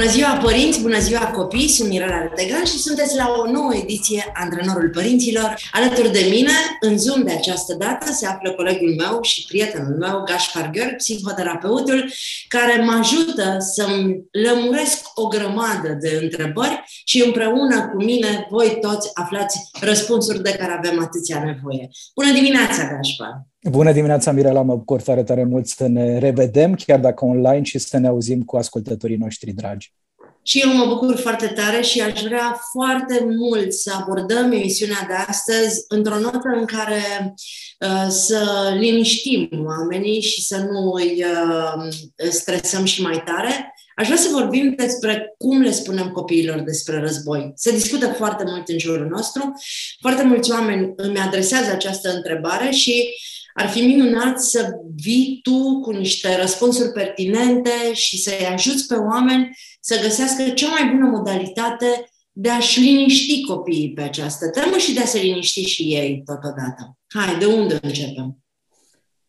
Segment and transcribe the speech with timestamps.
[0.00, 4.32] Bună ziua părinți, bună ziua copii, sunt Mirela Retegan și sunteți la o nouă ediție
[4.34, 5.54] Antrenorul Părinților.
[5.72, 10.22] Alături de mine, în Zoom de această dată, se află colegul meu și prietenul meu,
[10.24, 12.12] Gaspar Gheorg, psihoterapeutul,
[12.48, 19.10] care mă ajută să-mi lămuresc o grămadă de întrebări și împreună cu mine voi toți
[19.14, 21.88] aflați răspunsuri de care avem atâția nevoie.
[22.14, 23.49] Bună dimineața, Gaspar!
[23.68, 27.78] Bună dimineața, Mirela, mă bucur tare, tare mult să ne revedem, chiar dacă online, și
[27.78, 29.94] să ne auzim cu ascultătorii noștri dragi.
[30.42, 35.14] Și eu mă bucur foarte tare și aș vrea foarte mult să abordăm emisiunea de
[35.14, 37.34] astăzi într-o notă în care
[37.80, 43.74] uh, să liniștim oamenii și să nu îi uh, stresăm și mai tare.
[43.96, 47.52] Aș vrea să vorbim despre cum le spunem copiilor despre război.
[47.54, 49.52] Se discută foarte mult în jurul nostru.
[50.00, 55.80] Foarte mulți oameni îmi adresează această întrebare și uh, ar fi minunat să vii tu
[55.80, 62.10] cu niște răspunsuri pertinente și să-i ajuți pe oameni să găsească cea mai bună modalitate
[62.32, 66.98] de a-și liniști copiii pe această temă și de a se liniști și ei totodată.
[67.06, 68.38] Hai, de unde începem?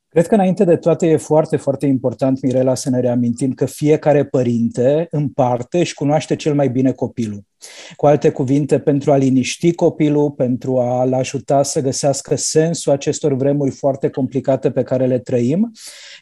[0.07, 4.25] Cred că înainte de toate e foarte, foarte important, Mirela, să ne reamintim că fiecare
[4.25, 7.43] părinte în parte își cunoaște cel mai bine copilul.
[7.95, 13.71] Cu alte cuvinte, pentru a liniști copilul, pentru a-l ajuta să găsească sensul acestor vremuri
[13.71, 15.71] foarte complicate pe care le trăim,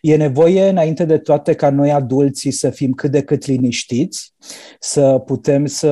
[0.02, 4.34] e nevoie, înainte de toate, ca noi adulții să fim cât de cât liniștiți,
[4.80, 5.88] să putem să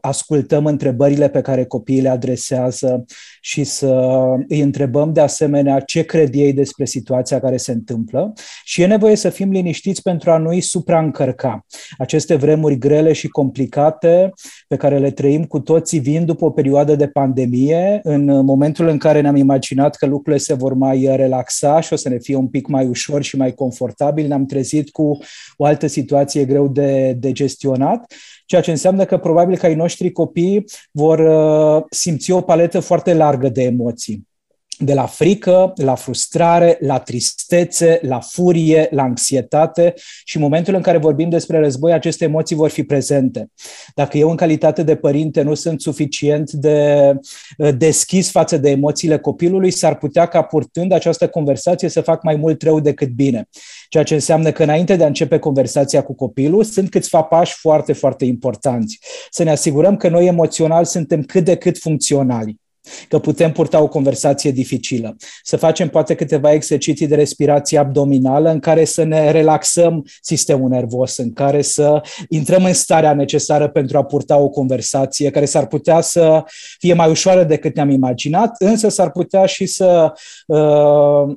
[0.00, 3.04] ascultăm întrebările pe care copiii le adresează
[3.40, 4.06] și să
[4.48, 8.32] îi întrebăm de asemenea ce cred ei despre situația care se întâmplă
[8.64, 11.66] și e nevoie să fim liniștiți pentru a nu-i supraîncărca.
[11.98, 14.32] Aceste vremuri grele și complicate
[14.72, 18.98] pe care le trăim cu toții vin după o perioadă de pandemie, în momentul în
[18.98, 22.48] care ne-am imaginat că lucrurile se vor mai relaxa și o să ne fie un
[22.48, 25.18] pic mai ușor și mai confortabil, ne-am trezit cu
[25.56, 28.12] o altă situație greu de, de gestionat
[28.46, 33.14] ceea ce înseamnă că probabil că ai noștri copii vor uh, simți o paletă foarte
[33.14, 34.30] largă de emoții
[34.78, 39.94] de la frică, la frustrare, la tristețe, la furie, la anxietate
[40.24, 43.50] și în momentul în care vorbim despre război, aceste emoții vor fi prezente.
[43.94, 47.12] Dacă eu în calitate de părinte nu sunt suficient de
[47.58, 52.36] uh, deschis față de emoțiile copilului, s-ar putea ca purtând această conversație să fac mai
[52.36, 53.48] mult rău decât bine.
[53.88, 57.92] Ceea ce înseamnă că înainte de a începe conversația cu copilul, sunt câțiva pași foarte,
[57.92, 58.98] foarte importanți.
[59.30, 62.61] Să ne asigurăm că noi emoțional suntem cât de cât funcționali
[63.08, 65.16] că putem purta o conversație dificilă.
[65.42, 71.16] Să facem poate câteva exerciții de respirație abdominală în care să ne relaxăm sistemul nervos,
[71.16, 76.00] în care să intrăm în starea necesară pentru a purta o conversație care s-ar putea
[76.00, 76.44] să
[76.78, 80.12] fie mai ușoară decât ne-am imaginat, însă s-ar putea și să
[80.46, 81.36] uh,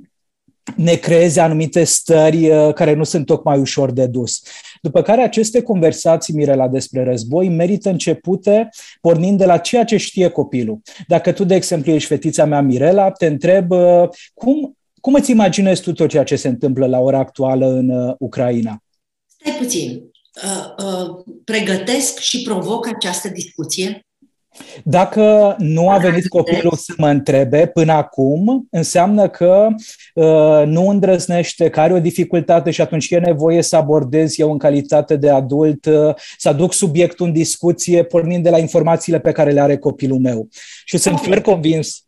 [0.76, 4.42] ne creeze anumite stări uh, care nu sunt tocmai ușor de dus.
[4.86, 8.70] După care aceste conversații, Mirela, despre război merită începute
[9.02, 10.82] pornind de la ceea ce știe copilul.
[11.08, 15.82] Dacă tu, de exemplu, ești fetița mea, Mirela, te întreb uh, cum, cum îți imaginezi
[15.82, 18.84] tu tot ceea ce se întâmplă la ora actuală în uh, Ucraina?
[19.26, 20.02] Stai puțin.
[20.44, 24.06] Uh, uh, pregătesc și provoc această discuție
[24.84, 29.68] dacă nu a venit copilul să mă întrebe până acum, înseamnă că
[30.14, 34.58] uh, nu îndrăznește, că are o dificultate și atunci e nevoie să abordez eu în
[34.58, 39.52] calitate de adult, uh, să aduc subiectul în discuție pornind de la informațiile pe care
[39.52, 40.48] le are copilul meu.
[40.86, 41.42] Și sunt okay.
[41.42, 42.06] convins.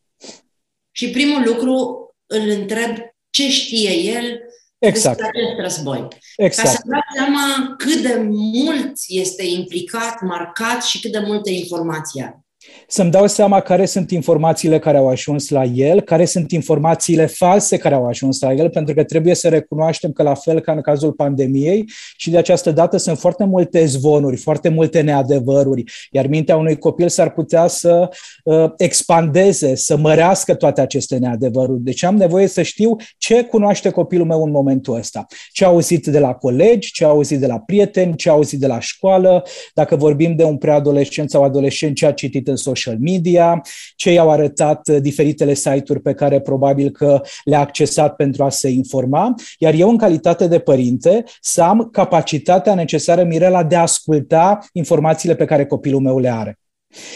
[0.92, 2.96] Și primul lucru îl întreb
[3.30, 4.40] ce știe el
[4.80, 5.18] exact.
[5.18, 6.08] despre acest război.
[6.36, 6.68] Exact.
[6.68, 12.42] Ca să dau seama cât de mult este implicat, marcat și cât de multă informație
[12.88, 17.78] să-mi dau seama care sunt informațiile care au ajuns la el, care sunt informațiile false
[17.78, 20.82] care au ajuns la el, pentru că trebuie să recunoaștem că la fel ca în
[20.82, 21.86] cazul pandemiei
[22.18, 27.10] și de această dată sunt foarte multe zvonuri, foarte multe neadevăruri, iar mintea unui copil
[27.10, 28.10] s-ar putea să
[28.44, 31.82] uh, expandeze, să mărească toate aceste neadevăruri.
[31.82, 36.06] Deci am nevoie să știu ce cunoaște copilul meu în momentul ăsta, ce a auzit
[36.06, 39.44] de la colegi, ce a auzit de la prieteni, ce a auzit de la școală,
[39.74, 43.62] dacă vorbim de un preadolescent sau adolescent, ce a citit în social media,
[43.96, 48.70] ce i-au arătat uh, diferitele site-uri pe care probabil că le-a accesat pentru a se
[48.70, 54.60] informa, iar eu în calitate de părinte să am capacitatea necesară, Mirela, de a asculta
[54.72, 56.60] informațiile pe care copilul meu le are.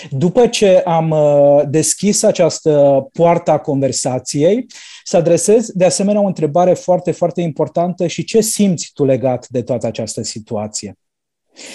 [0.09, 4.65] După ce am uh, deschis această poartă a conversației,
[5.03, 9.61] să adresez de asemenea o întrebare foarte, foarte importantă și ce simți tu legat de
[9.61, 10.95] toată această situație?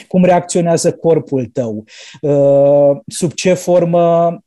[0.08, 1.84] Cum reacționează corpul tău?
[2.20, 4.38] Uh, sub ce formă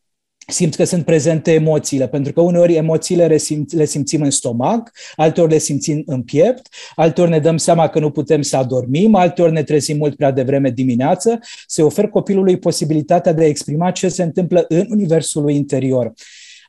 [0.51, 4.91] simți că sunt prezente emoțiile, pentru că uneori emoțiile le, simț, le simțim în stomac,
[5.15, 9.51] alteori le simțim în piept, alteori ne dăm seama că nu putem să adormim, alteori
[9.51, 14.23] ne trezim mult prea devreme dimineață, se ofer copilului posibilitatea de a exprima ce se
[14.23, 16.13] întâmplă în universul lui interior.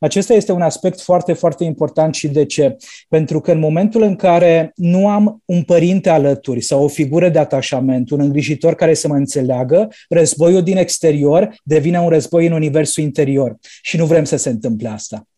[0.01, 2.77] Acesta este un aspect foarte, foarte important și de ce?
[3.09, 7.39] Pentru că în momentul în care nu am un părinte alături sau o figură de
[7.39, 13.03] atașament, un îngrijitor care să mă înțeleagă, războiul din exterior devine un război în universul
[13.03, 15.29] interior și nu vrem să se întâmple asta.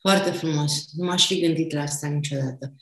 [0.00, 0.84] Foarte frumos.
[0.92, 2.74] Nu m-aș fi gândit la asta niciodată.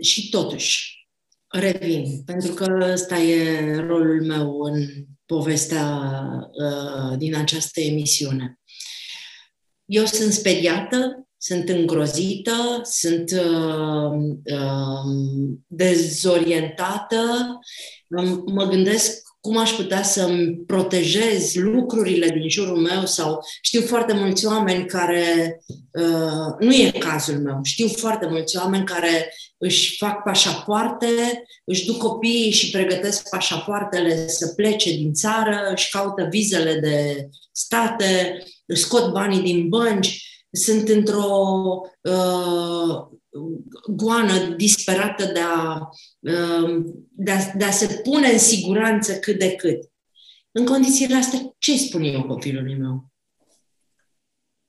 [0.00, 1.06] Și totuși,
[1.48, 4.86] revin, pentru că ăsta e rolul meu în
[5.26, 6.00] povestea
[6.52, 8.58] uh, din această emisiune.
[9.84, 14.12] Eu sunt speriată, sunt îngrozită, sunt uh,
[14.44, 15.12] uh,
[15.66, 17.18] dezorientată,
[18.46, 24.46] mă gândesc cum aș putea să-mi protejez lucrurile din jurul meu sau știu foarte mulți
[24.46, 25.60] oameni care,
[25.90, 31.06] uh, nu e cazul meu, știu foarte mulți oameni care își fac pașapoarte,
[31.64, 38.42] își duc copiii și pregătesc pașapoartele să plece din țară, își caută vizele de state,
[38.66, 41.26] își scot banii din bănci, sunt într-o
[42.00, 43.18] uh,
[43.86, 45.88] goană disperată de a,
[46.18, 49.92] uh, de, a, de a se pune în siguranță cât de cât.
[50.52, 53.12] În condițiile astea, ce spun eu copilului meu?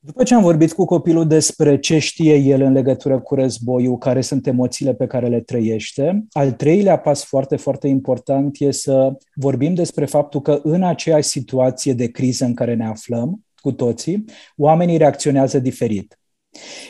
[0.05, 4.21] După ce am vorbit cu copilul despre ce știe el în legătură cu războiul, care
[4.21, 9.73] sunt emoțiile pe care le trăiește, al treilea pas foarte, foarte important e să vorbim
[9.73, 14.25] despre faptul că în aceeași situație de criză în care ne aflăm, cu toții,
[14.57, 16.19] oamenii reacționează diferit.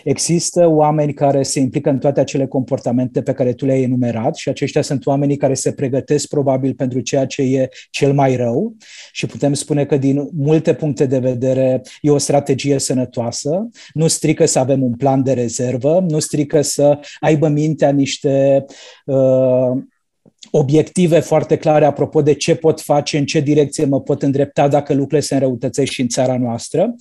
[0.03, 4.49] Există oameni care se implică în toate acele comportamente pe care tu le-ai enumerat și
[4.49, 8.75] aceștia sunt oamenii care se pregătesc probabil pentru ceea ce e cel mai rău
[9.11, 14.45] și putem spune că din multe puncte de vedere e o strategie sănătoasă, nu strică
[14.45, 18.65] să avem un plan de rezervă, nu strică să aibă mintea niște
[19.05, 19.71] uh,
[20.57, 24.93] obiective foarte clare apropo de ce pot face, în ce direcție mă pot îndrepta dacă
[24.93, 26.95] lucrurile se înrăutățesc și în țara noastră.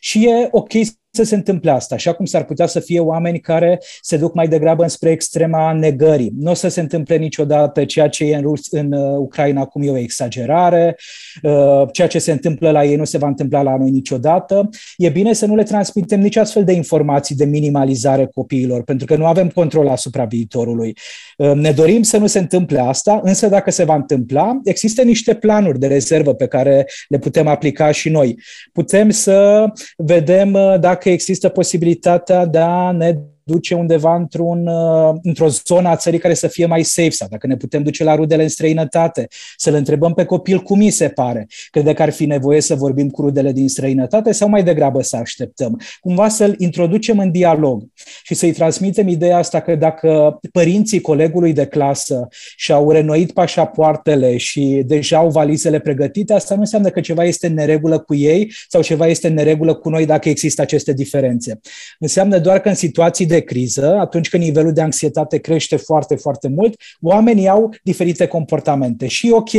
[0.00, 0.72] Și e ok
[1.12, 4.48] să se întâmple asta, așa cum s-ar putea să fie oameni care se duc mai
[4.48, 6.32] degrabă înspre extrema negării.
[6.36, 9.82] Nu o să se întâmple niciodată ceea ce e în, Rus, în uh, Ucraina acum
[9.82, 10.96] e o exagerare,
[11.42, 14.68] uh, ceea ce se întâmplă la ei nu se va întâmpla la noi niciodată.
[14.96, 19.16] E bine să nu le transmitem nici astfel de informații de minimalizare copiilor, pentru că
[19.16, 20.96] nu avem control asupra viitorului.
[21.36, 25.34] Uh, ne dorim să nu se întâmple asta, însă dacă se va întâmpla, există niște
[25.34, 28.38] planuri de rezervă pe care le putem aplica și noi.
[28.72, 29.64] Putem să
[29.96, 33.18] vedem dacă dacă există posibilitatea de a ne
[33.50, 37.46] duce undeva într-un, uh, într-o zonă a țării care să fie mai safe sau dacă
[37.46, 41.46] ne putem duce la rudele în străinătate, să-l întrebăm pe copil cum îi se pare.
[41.70, 45.16] Crede că ar fi nevoie să vorbim cu rudele din străinătate sau mai degrabă să
[45.16, 45.80] așteptăm?
[46.00, 47.82] Cumva să-l introducem în dialog
[48.22, 54.82] și să-i transmitem ideea asta că dacă părinții colegului de clasă și-au renoit pașapoartele și
[54.86, 58.82] deja au valizele pregătite, asta nu înseamnă că ceva este în neregulă cu ei sau
[58.82, 61.60] ceva este în neregulă cu noi dacă există aceste diferențe.
[61.98, 66.48] Înseamnă doar că în situații de criză, atunci când nivelul de anxietate crește foarte, foarte
[66.48, 69.06] mult, oamenii au diferite comportamente.
[69.06, 69.50] Și ok,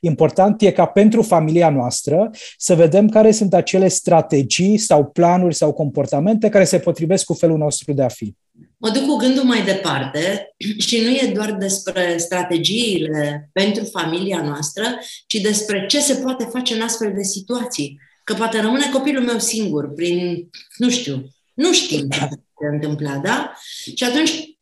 [0.00, 5.72] important e ca pentru familia noastră să vedem care sunt acele strategii sau planuri sau
[5.72, 8.34] comportamente care se potrivesc cu felul nostru de a fi.
[8.76, 10.54] Mă duc cu gândul mai departe
[10.86, 14.84] și nu e doar despre strategiile pentru familia noastră,
[15.26, 17.98] ci despre ce se poate face în astfel de situații.
[18.24, 22.08] Că poate rămâne copilul meu singur prin, nu știu, nu știm
[22.60, 23.52] se întâmpla, da?
[23.94, 24.58] Și atunci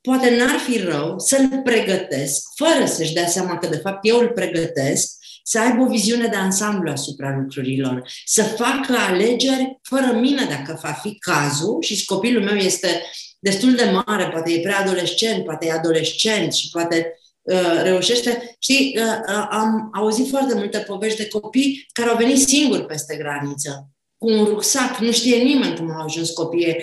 [0.00, 4.28] poate n-ar fi rău să-l pregătesc, fără să-și dea seama că de fapt eu îl
[4.28, 5.12] pregătesc,
[5.46, 10.92] să aibă o viziune de ansamblu asupra lucrurilor, să facă alegeri fără mine dacă va
[10.92, 13.02] fi cazul și copilul meu este
[13.38, 18.56] destul de mare, poate e preadolescent, poate e adolescent și poate uh, reușește.
[18.58, 23.16] Știi, uh, uh, am auzit foarte multe povești de copii care au venit singuri peste
[23.16, 23.93] graniță
[24.24, 26.76] cu un rucsac, nu știe nimeni cum au ajuns copiii.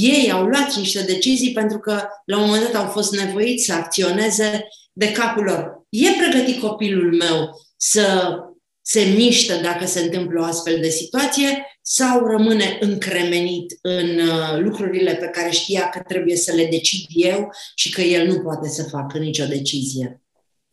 [0.00, 3.72] Ei au luat niște decizii pentru că la un moment dat au fost nevoiți să
[3.72, 5.86] acționeze de capul lor.
[5.88, 8.36] E pregătit copilul meu să
[8.82, 15.14] se miște dacă se întâmplă o astfel de situație sau rămâne încremenit în uh, lucrurile
[15.14, 18.82] pe care știa că trebuie să le decid eu și că el nu poate să
[18.82, 20.25] facă nicio decizie?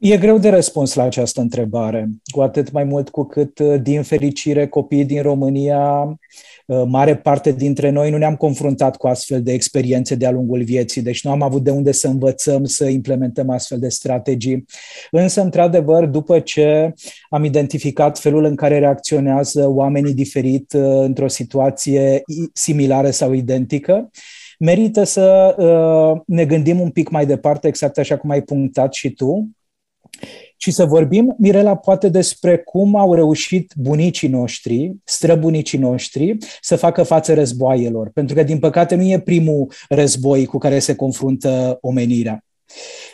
[0.05, 4.01] E greu de răspuns la această întrebare, cu atât mai mult cu cât, uh, din
[4.01, 6.03] fericire, copiii din România,
[6.65, 11.01] uh, mare parte dintre noi nu ne-am confruntat cu astfel de experiențe de-a lungul vieții,
[11.01, 14.65] deci nu am avut de unde să învățăm să implementăm astfel de strategii.
[15.11, 16.93] Însă, într-adevăr, după ce
[17.29, 22.21] am identificat felul în care reacționează oamenii diferit uh, într-o situație
[22.53, 24.09] similară sau identică,
[24.59, 25.55] merită să
[26.25, 29.49] ne gândim un pic mai departe, exact așa cum ai punctat și tu,
[30.57, 37.03] și să vorbim, Mirela, poate despre cum au reușit bunicii noștri, străbunicii noștri, să facă
[37.03, 38.09] față războaielor.
[38.09, 42.45] Pentru că, din păcate, nu e primul război cu care se confruntă omenirea.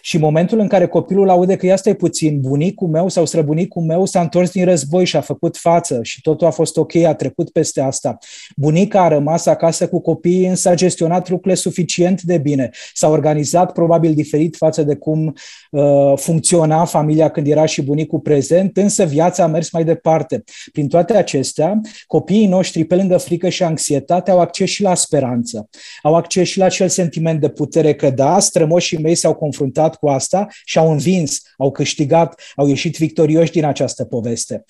[0.01, 4.05] Și momentul în care copilul aude că ia stai puțin, bunicul meu sau străbunicul meu
[4.05, 7.49] s-a întors din război și a făcut față și totul a fost ok, a trecut
[7.49, 8.17] peste asta.
[8.55, 12.69] Bunica a rămas acasă cu copiii, însă a gestionat lucrurile suficient de bine.
[12.93, 15.33] S-a organizat probabil diferit față de cum
[15.71, 20.43] uh, funcționa familia când era și bunicul prezent, însă viața a mers mai departe.
[20.71, 25.69] Prin toate acestea, copiii noștri, pe lângă frică și anxietate, au acces și la speranță.
[26.03, 30.07] Au acces și la acel sentiment de putere că da, strămoșii mei s-au confruntat cu
[30.07, 34.63] asta și au învins, au câștigat, au ieșit victorioși din această poveste.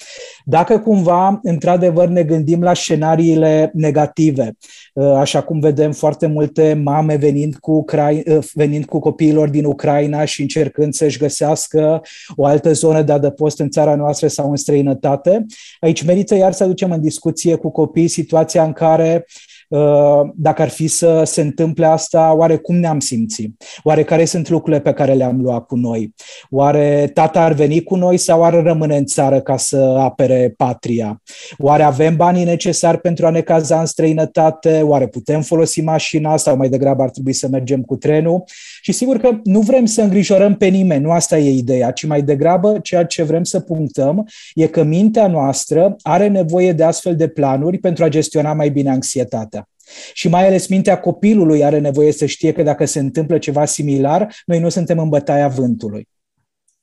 [0.45, 7.15] Dacă cumva, într-adevăr, ne gândim la scenariile negative, ă, așa cum vedem foarte multe mame
[7.15, 12.01] venind cu, Ucra- ă, venind cu copiilor din Ucraina și încercând să-și găsească
[12.35, 15.45] o altă zonă de adăpost în țara noastră sau în străinătate,
[15.79, 19.25] aici merită iar să aducem în discuție cu copiii situația în care
[19.69, 23.63] Uh, dacă ar fi să se întâmple asta, oare cum ne-am simțit?
[23.83, 26.13] Oare care sunt lucrurile pe care le-am luat cu noi?
[26.49, 31.21] Oare tata ar veni cu noi sau ar rămâne în țară ca să apere patria?
[31.57, 34.81] Oare avem banii necesari pentru a ne caza în străinătate?
[34.89, 38.43] Oare putem folosi mașina sau mai degrabă ar trebui să mergem cu trenul?
[38.81, 42.21] Și sigur că nu vrem să îngrijorăm pe nimeni, nu asta e ideea, ci mai
[42.21, 47.27] degrabă ceea ce vrem să punctăm e că mintea noastră are nevoie de astfel de
[47.27, 49.69] planuri pentru a gestiona mai bine anxietatea.
[50.13, 54.35] Și mai ales mintea copilului are nevoie să știe că dacă se întâmplă ceva similar,
[54.45, 56.07] noi nu suntem în bătaia vântului.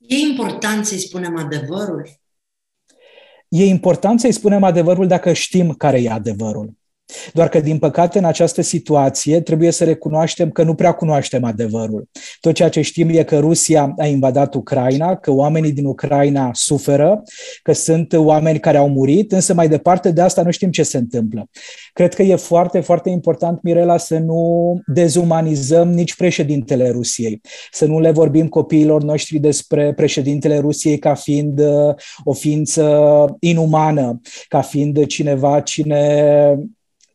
[0.07, 2.09] E important să-i spunem adevărul?
[3.47, 6.76] E important să-i spunem adevărul dacă știm care e adevărul.
[7.33, 12.09] Doar că, din păcate, în această situație trebuie să recunoaștem că nu prea cunoaștem adevărul.
[12.39, 17.23] Tot ceea ce știm e că Rusia a invadat Ucraina, că oamenii din Ucraina suferă,
[17.61, 20.97] că sunt oameni care au murit, însă mai departe de asta nu știm ce se
[20.97, 21.49] întâmplă.
[21.93, 27.99] Cred că e foarte, foarte important, Mirela, să nu dezumanizăm nici președintele Rusiei, să nu
[27.99, 32.85] le vorbim copiilor noștri despre președintele Rusiei ca fiind uh, o ființă
[33.39, 36.05] inumană, ca fiind cineva cine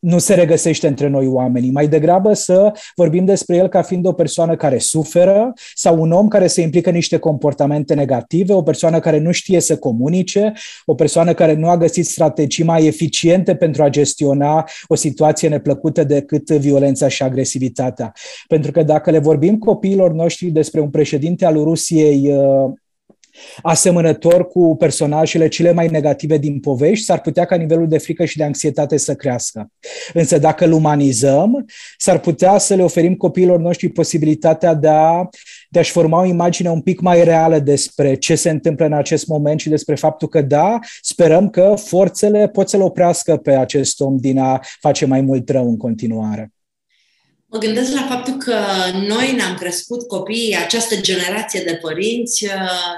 [0.03, 1.71] nu se regăsește între noi oamenii.
[1.71, 6.27] Mai degrabă să vorbim despre el ca fiind o persoană care suferă sau un om
[6.27, 10.53] care se implică în niște comportamente negative, o persoană care nu știe să comunice,
[10.85, 16.03] o persoană care nu a găsit strategii mai eficiente pentru a gestiona o situație neplăcută
[16.03, 18.13] decât violența și agresivitatea.
[18.47, 22.71] Pentru că dacă le vorbim copiilor noștri despre un președinte al Rusiei uh,
[23.61, 28.37] asemănător cu personajele cele mai negative din povești, s-ar putea ca nivelul de frică și
[28.37, 29.71] de anxietate să crească.
[30.13, 31.65] Însă dacă îl umanizăm,
[31.97, 35.29] s-ar putea să le oferim copiilor noștri posibilitatea de, a,
[35.69, 39.27] de a-și forma o imagine un pic mai reală despre ce se întâmplă în acest
[39.27, 44.17] moment și despre faptul că, da, sperăm că forțele pot să-l oprească pe acest om
[44.17, 46.51] din a face mai mult rău în continuare.
[47.53, 48.59] Mă gândesc la faptul că
[49.07, 52.51] noi ne-am crescut copiii, această generație de părinți, uh,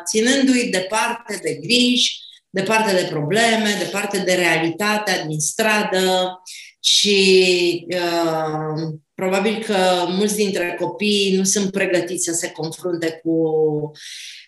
[0.08, 2.18] ținându-i departe de griji,
[2.50, 6.42] departe de probleme, departe de realitatea din stradă
[6.80, 13.32] și uh, probabil că mulți dintre copii nu sunt pregătiți să se confrunte cu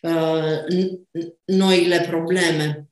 [0.01, 0.83] uh,
[1.45, 2.89] noile probleme.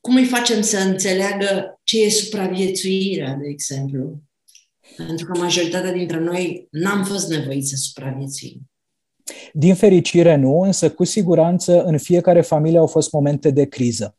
[0.00, 4.27] Cum îi facem să înțeleagă ce e supraviețuirea, de exemplu?
[5.06, 8.70] Pentru că majoritatea dintre noi n-am fost nevoiți să supraviețuim.
[9.52, 14.18] Din fericire nu, însă cu siguranță în fiecare familie au fost momente de criză.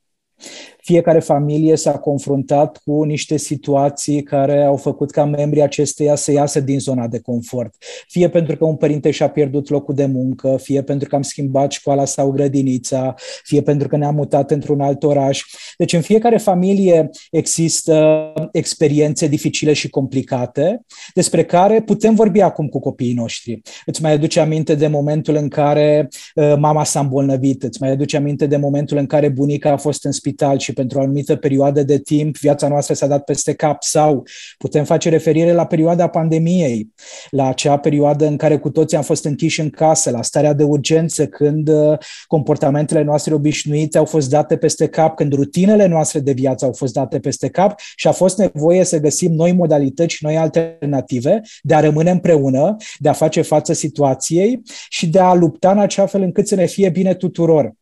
[0.90, 6.60] Fiecare familie s-a confruntat cu niște situații care au făcut ca membrii acesteia să iasă
[6.60, 7.76] din zona de confort.
[8.08, 11.72] Fie pentru că un părinte și-a pierdut locul de muncă, fie pentru că am schimbat
[11.72, 15.42] școala sau grădinița, fie pentru că ne-am mutat într-un alt oraș.
[15.78, 20.82] Deci în fiecare familie există experiențe dificile și complicate
[21.14, 23.62] despre care putem vorbi acum cu copiii noștri.
[23.86, 28.18] Îți mai aduce aminte de momentul în care uh, mama s-a îmbolnăvit, îți mai aduce
[28.18, 31.84] aminte de momentul în care bunica a fost în spital și pentru o anumită perioadă
[31.84, 34.24] de timp viața noastră s-a dat peste cap sau
[34.58, 36.94] putem face referire la perioada pandemiei,
[37.30, 40.64] la acea perioadă în care cu toții am fost închiși în casă, la starea de
[40.64, 46.32] urgență, când uh, comportamentele noastre obișnuite au fost date peste cap, când rutinele noastre de
[46.32, 50.24] viață au fost date peste cap și a fost nevoie să găsim noi modalități și
[50.24, 55.72] noi alternative de a rămâne împreună, de a face față situației și de a lupta
[55.72, 57.78] în acea fel încât să ne fie bine tuturor.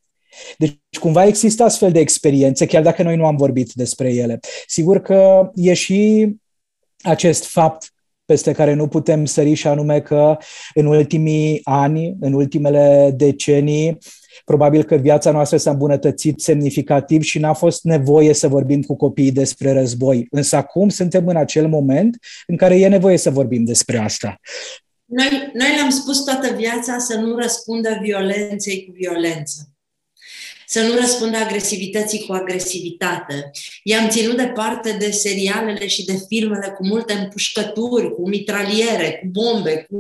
[0.57, 4.39] Deci cumva există astfel de experiențe, chiar dacă noi nu am vorbit despre ele.
[4.67, 6.29] Sigur că e și
[7.01, 7.91] acest fapt
[8.25, 10.38] peste care nu putem sări și anume că
[10.74, 13.98] în ultimii ani, în ultimele decenii,
[14.46, 19.31] probabil că viața noastră s-a îmbunătățit semnificativ și n-a fost nevoie să vorbim cu copiii
[19.31, 20.27] despre război.
[20.29, 22.17] Însă acum suntem în acel moment
[22.48, 24.39] în care e nevoie să vorbim despre asta.
[25.05, 29.76] Noi, noi le-am spus toată viața să nu răspundă violenței cu violență
[30.70, 33.52] să nu răspundă agresivității cu agresivitate.
[33.84, 39.88] I-am ținut departe de serialele și de filmele cu multe împușcături, cu mitraliere, cu bombe,
[39.90, 40.00] cu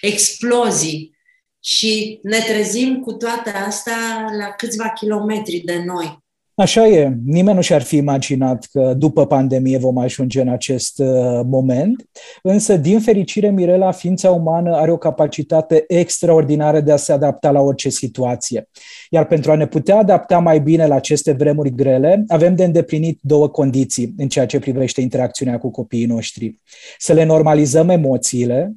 [0.00, 1.16] explozii.
[1.60, 6.21] Și ne trezim cu toate astea la câțiva kilometri de noi.
[6.54, 7.16] Așa e.
[7.24, 12.08] Nimeni nu și-ar fi imaginat că după pandemie vom ajunge în acest uh, moment,
[12.42, 17.60] însă, din fericire, Mirela, ființa umană are o capacitate extraordinară de a se adapta la
[17.60, 18.68] orice situație.
[19.10, 23.18] Iar pentru a ne putea adapta mai bine la aceste vremuri grele, avem de îndeplinit
[23.22, 26.60] două condiții în ceea ce privește interacțiunea cu copiii noștri.
[26.98, 28.72] Să le normalizăm emoțiile,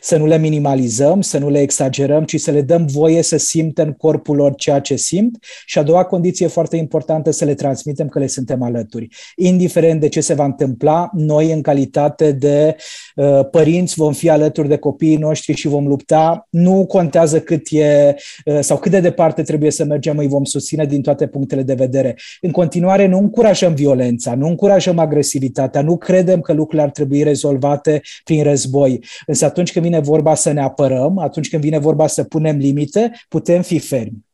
[0.00, 3.82] să nu le minimalizăm, să nu le exagerăm, ci să le dăm voie să simtă
[3.82, 8.08] în corpul lor ceea ce simt și a doua condiție foarte importantă, să le transmitem
[8.08, 9.08] că le suntem alături.
[9.36, 12.76] Indiferent de ce se va întâmpla, noi în calitate de
[13.16, 16.46] uh, părinți vom fi alături de copiii noștri și vom lupta.
[16.50, 20.84] Nu contează cât e uh, sau cât de departe trebuie să mergem, îi vom susține
[20.84, 22.16] din toate punctele de vedere.
[22.40, 28.00] În continuare, nu încurajăm violența, nu încurajăm agresivitatea, nu credem că lucrurile ar trebui rezolvate
[28.24, 29.00] prin război.
[29.26, 32.56] Însă atunci atunci când vine vorba să ne apărăm, atunci când vine vorba să punem
[32.56, 34.26] limite, putem fi fermi.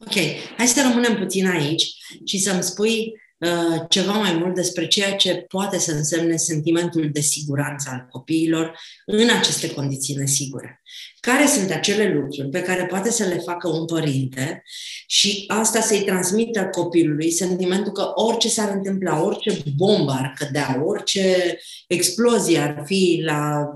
[0.00, 0.14] Ok,
[0.56, 1.84] hai să rămânem puțin aici
[2.24, 7.20] și să-mi spui uh, ceva mai mult despre ceea ce poate să însemne sentimentul de
[7.20, 10.82] siguranță al copiilor în aceste condiții nesigure.
[11.20, 14.62] Care sunt acele lucruri pe care poate să le facă un părinte
[15.06, 21.58] și asta să-i transmită copilului sentimentul că orice s-ar întâmpla, orice bombă ar cădea, orice
[21.86, 23.68] explozie ar fi la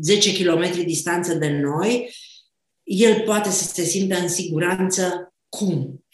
[0.00, 2.10] 10 km distanță de noi,
[2.82, 6.04] el poate să se simtă în siguranță cum?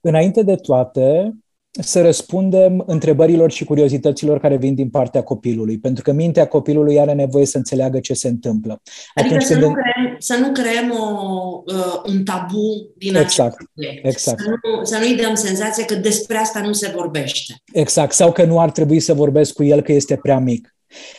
[0.00, 1.34] Înainte de toate,
[1.70, 7.12] să răspundem întrebărilor și curiozităților care vin din partea copilului, pentru că mintea copilului are
[7.12, 8.82] nevoie să înțeleagă ce se întâmplă.
[9.14, 9.64] Adică Atunci să, când...
[9.64, 14.40] nu creăm, să nu creăm o, uh, un tabu din exact, acest exact.
[14.40, 17.54] Să, nu, să nu-i dăm senzația că despre asta nu se vorbește.
[17.72, 20.74] Exact, sau că nu ar trebui să vorbesc cu el că este prea mic.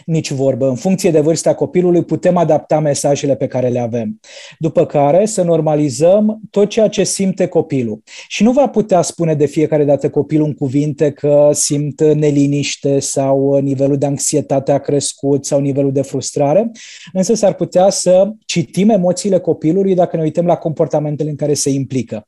[0.05, 0.67] Nici vorbă.
[0.67, 4.19] În funcție de vârsta copilului putem adapta mesajele pe care le avem.
[4.59, 8.01] După care să normalizăm tot ceea ce simte copilul.
[8.27, 13.57] Și nu va putea spune de fiecare dată copilul în cuvinte că simt neliniște sau
[13.57, 16.71] nivelul de anxietate a crescut sau nivelul de frustrare,
[17.13, 21.69] însă s-ar putea să citim emoțiile copilului dacă ne uităm la comportamentele în care se
[21.69, 22.25] implică.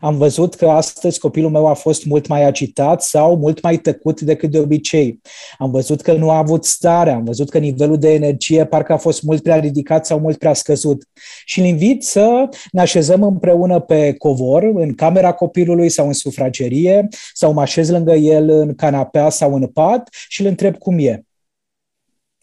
[0.00, 4.20] Am văzut că astăzi copilul meu a fost mult mai agitat sau mult mai tăcut
[4.20, 5.20] decât de obicei.
[5.58, 8.96] Am văzut că nu a avut stare, am văzut că nivelul de energie parcă a
[8.96, 11.08] fost mult prea ridicat sau mult prea scăzut.
[11.44, 17.08] Și îl invit să ne așezăm împreună pe covor, în camera copilului sau în sufragerie,
[17.34, 21.24] sau mă așez lângă el în canapea sau în pat și îl întreb cum e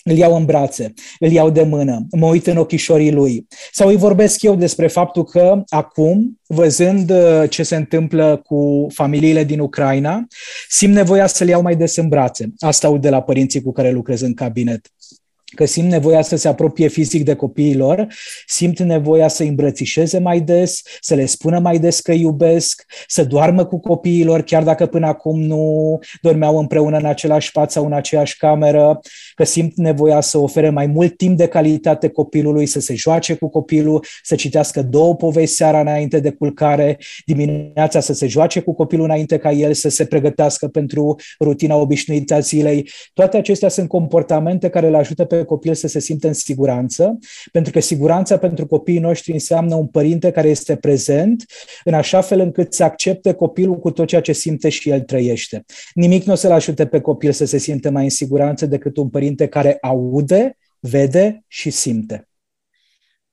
[0.07, 3.47] îl iau în brațe, îl iau de mână, mă uit în ochișorii lui.
[3.71, 9.43] Sau îi vorbesc eu despre faptul că acum, văzând uh, ce se întâmplă cu familiile
[9.43, 10.27] din Ucraina,
[10.69, 12.53] simt nevoia să-l iau mai des în brațe.
[12.59, 14.91] Asta aud de la părinții cu care lucrez în cabinet
[15.55, 18.07] că simt nevoia să se apropie fizic de copiilor,
[18.45, 23.23] simt nevoia să îi îmbrățișeze mai des, să le spună mai des că iubesc, să
[23.23, 27.93] doarmă cu copiilor, chiar dacă până acum nu dormeau împreună în același pat sau în
[27.93, 28.99] aceeași cameră,
[29.37, 33.49] că simt nevoia să ofere mai mult timp de calitate copilului, să se joace cu
[33.49, 39.05] copilul, să citească două povești seara înainte de culcare, dimineața să se joace cu copilul
[39.05, 42.89] înainte ca el să se pregătească pentru rutina obișnuită a zilei.
[43.13, 47.17] Toate acestea sunt comportamente care le ajută pe copil să se simtă în siguranță,
[47.51, 51.45] pentru că siguranța pentru copiii noștri înseamnă un părinte care este prezent,
[51.83, 55.65] în așa fel încât să accepte copilul cu tot ceea ce simte și el trăiește.
[55.93, 59.09] Nimic nu o să-l ajute pe copil să se simtă mai în siguranță decât un
[59.09, 62.27] părinte care aude, vede și simte.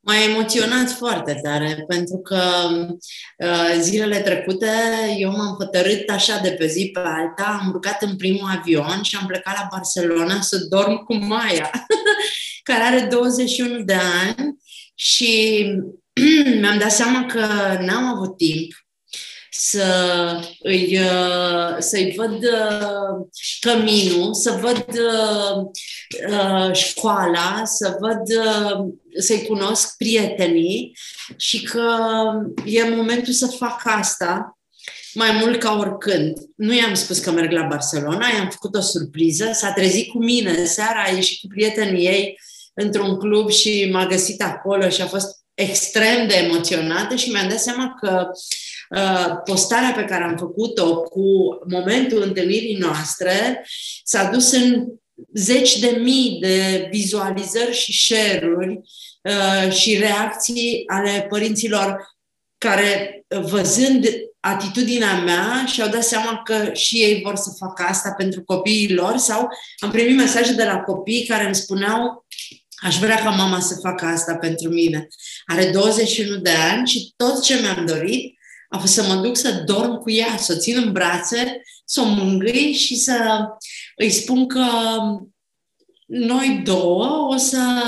[0.07, 2.41] M-a emoționat foarte tare, pentru că
[3.39, 4.71] uh, zilele trecute
[5.19, 9.17] eu m-am hotărât așa de pe zi pe alta, am urcat în primul avion și
[9.21, 11.71] am plecat la Barcelona să dorm cu Maia,
[12.69, 14.57] care are 21 de ani
[14.95, 15.65] și
[16.61, 17.41] mi-am dat seama că
[17.81, 18.84] n-am avut timp
[19.57, 19.85] să
[20.59, 23.27] îi, uh, să-i văd uh,
[23.61, 24.87] căminul, să văd
[26.29, 28.23] uh, școala, să văd,
[29.19, 30.97] să-i cunosc prietenii
[31.37, 31.89] și că
[32.65, 34.59] e momentul să fac asta
[35.15, 36.33] mai mult ca oricând.
[36.57, 40.65] Nu i-am spus că merg la Barcelona, i-am făcut o surpriză, s-a trezit cu mine
[40.65, 42.39] seara, a ieșit cu prietenii ei
[42.75, 47.61] într-un club și m-a găsit acolo și a fost extrem de emoționată și mi-am dat
[47.61, 48.37] seama că uh,
[49.45, 51.23] postarea pe care am făcut-o cu
[51.71, 53.67] momentul întâlnirii noastre
[54.05, 54.87] s-a dus în
[55.35, 58.81] zeci de mii de vizualizări și share-uri
[59.23, 62.13] uh, și reacții ale părinților
[62.59, 64.09] care, văzând
[64.41, 69.17] atitudinea mea, și-au dat seama că și ei vor să facă asta pentru copiii lor
[69.17, 72.25] sau am primit mesaje de la copii care îmi spuneau
[72.77, 75.09] Aș vrea ca mama să facă asta pentru mine.
[75.47, 78.39] Are 21 de ani și tot ce mi-am dorit
[78.75, 82.01] a fost să mă duc să dorm cu ea, să o țin în brațe, să
[82.01, 83.47] o mângâi și să
[83.97, 84.67] îi spun că
[86.07, 87.83] noi două o să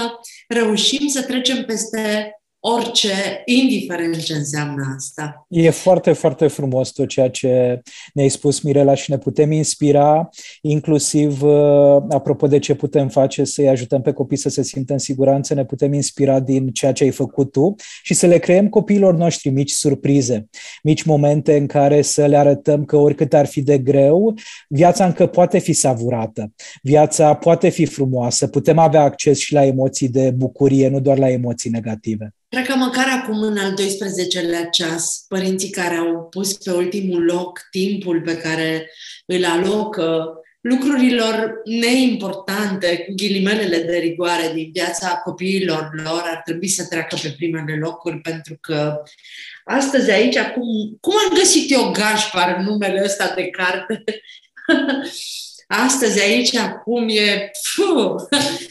[0.48, 5.46] reușim să trecem peste orice, indiferent ce înseamnă asta.
[5.48, 10.28] E foarte, foarte frumos tot ceea ce ne-ai spus, Mirela, și ne putem inspira,
[10.60, 14.98] inclusiv, uh, apropo de ce putem face să-i ajutăm pe copii să se simtă în
[14.98, 19.14] siguranță, ne putem inspira din ceea ce ai făcut tu și să le creăm copiilor
[19.14, 20.48] noștri mici surprize,
[20.82, 24.34] mici momente în care să le arătăm că oricât ar fi de greu,
[24.68, 30.08] viața încă poate fi savurată, viața poate fi frumoasă, putem avea acces și la emoții
[30.08, 32.34] de bucurie, nu doar la emoții negative.
[32.56, 37.60] Cred că măcar acum, în al 12-lea ceas, părinții care au pus pe ultimul loc
[37.70, 38.90] timpul pe care
[39.26, 46.86] îl alocă lucrurilor neimportante, cu ghilimelele de rigoare din viața copiilor lor, ar trebui să
[46.86, 49.02] treacă pe primele locuri, pentru că
[49.64, 54.04] astăzi aici, acum, cum am găsit eu Gașpar numele ăsta de carte?
[55.86, 57.50] astăzi aici, acum e...
[57.74, 58.14] Puh,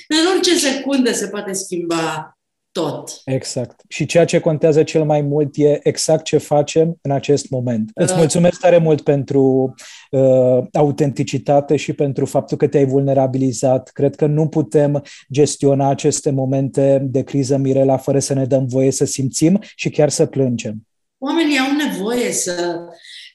[0.08, 2.35] în orice secundă se poate schimba
[2.82, 3.22] tot.
[3.26, 3.82] Exact.
[3.88, 7.92] Și ceea ce contează cel mai mult e exact ce facem în acest moment.
[7.96, 8.04] Uh.
[8.04, 9.74] Îți mulțumesc tare mult pentru
[10.12, 13.90] uh, autenticitate și pentru faptul că te-ai vulnerabilizat.
[13.94, 18.92] Cred că nu putem gestiona aceste momente de criză, Mirela, fără să ne dăm voie
[18.92, 20.88] să simțim și chiar să plângem.
[21.18, 22.80] Oamenii au nevoie să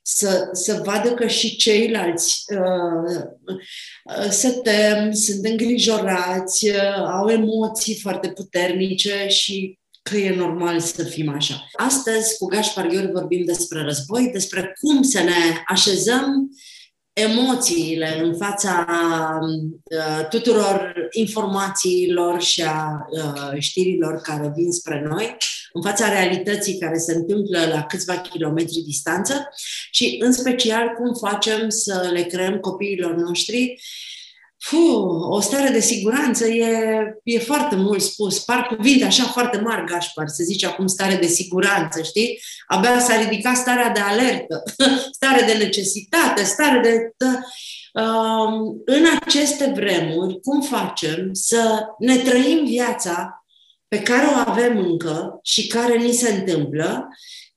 [0.03, 3.21] să, să vadă că și ceilalți uh,
[4.17, 11.05] uh, se tem, sunt îngrijorați, uh, au emoții foarte puternice și că e normal să
[11.05, 11.69] fim așa.
[11.73, 16.51] Astăzi, cu Gașpar Gheori, vorbim despre război, despre cum să ne așezăm
[17.13, 18.87] emoțiile în fața
[19.41, 25.37] uh, tuturor informațiilor și a uh, știrilor care vin spre noi,
[25.73, 29.49] în fața realității care se întâmplă la câțiva kilometri distanță
[29.91, 33.81] și, în special, cum facem să le creăm copiilor noștri
[34.63, 38.39] Fuh, o stare de siguranță e, e foarte mult spus.
[38.39, 42.41] Par cuvinte așa foarte mari, Gașpar, se zice acum stare de siguranță, știi?
[42.67, 44.63] Abia s-a ridicat starea de alertă,
[45.19, 47.13] stare de necesitate, stare de...
[47.93, 53.40] Um, în aceste vremuri, cum facem să ne trăim viața
[53.91, 57.09] pe care o avem încă și care ni se întâmplă,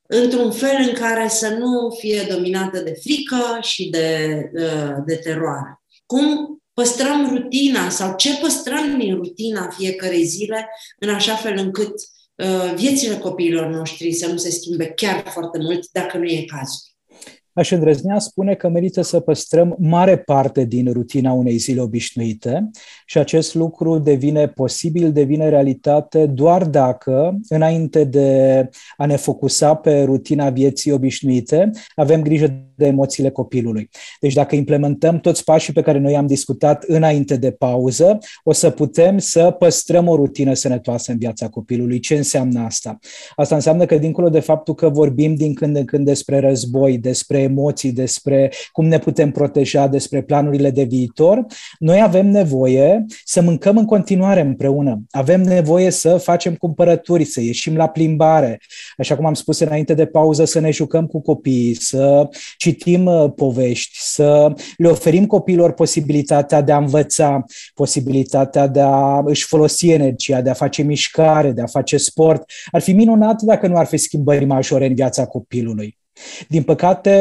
[0.07, 5.81] într-un fel în care să nu fie dominată de frică și de, uh, de teroare.
[6.05, 10.69] Cum păstrăm rutina sau ce păstrăm din rutina fiecarei zile
[10.99, 11.93] în așa fel încât
[12.35, 16.92] uh, viețile copiilor noștri să nu se schimbe chiar foarte mult dacă nu e cazul.
[17.53, 22.69] Aș îndrăznea spune că merită să păstrăm mare parte din rutina unei zile obișnuite
[23.05, 30.03] și acest lucru devine posibil, devine realitate doar dacă, înainte de a ne focusa pe
[30.03, 33.89] rutina vieții obișnuite, avem grijă de emoțiile copilului.
[34.19, 38.69] Deci dacă implementăm toți pașii pe care noi am discutat înainte de pauză, o să
[38.69, 41.99] putem să păstrăm o rutină sănătoasă în viața copilului.
[41.99, 42.99] Ce înseamnă asta?
[43.35, 47.39] Asta înseamnă că dincolo de faptul că vorbim din când în când despre război, despre
[47.39, 51.45] emoții, despre cum ne putem proteja, despre planurile de viitor,
[51.79, 55.03] noi avem nevoie să mâncăm în continuare împreună.
[55.09, 58.59] Avem nevoie să facem cumpărături, să ieșim la plimbare,
[58.97, 62.29] așa cum am spus înainte de pauză, să ne jucăm cu copiii, să
[62.63, 69.45] citim uh, povești, să le oferim copiilor posibilitatea de a învăța, posibilitatea de a își
[69.45, 72.43] folosi energia, de a face mișcare, de a face sport.
[72.71, 75.97] Ar fi minunat dacă nu ar fi schimbări majore în viața copilului.
[76.47, 77.13] Din păcate,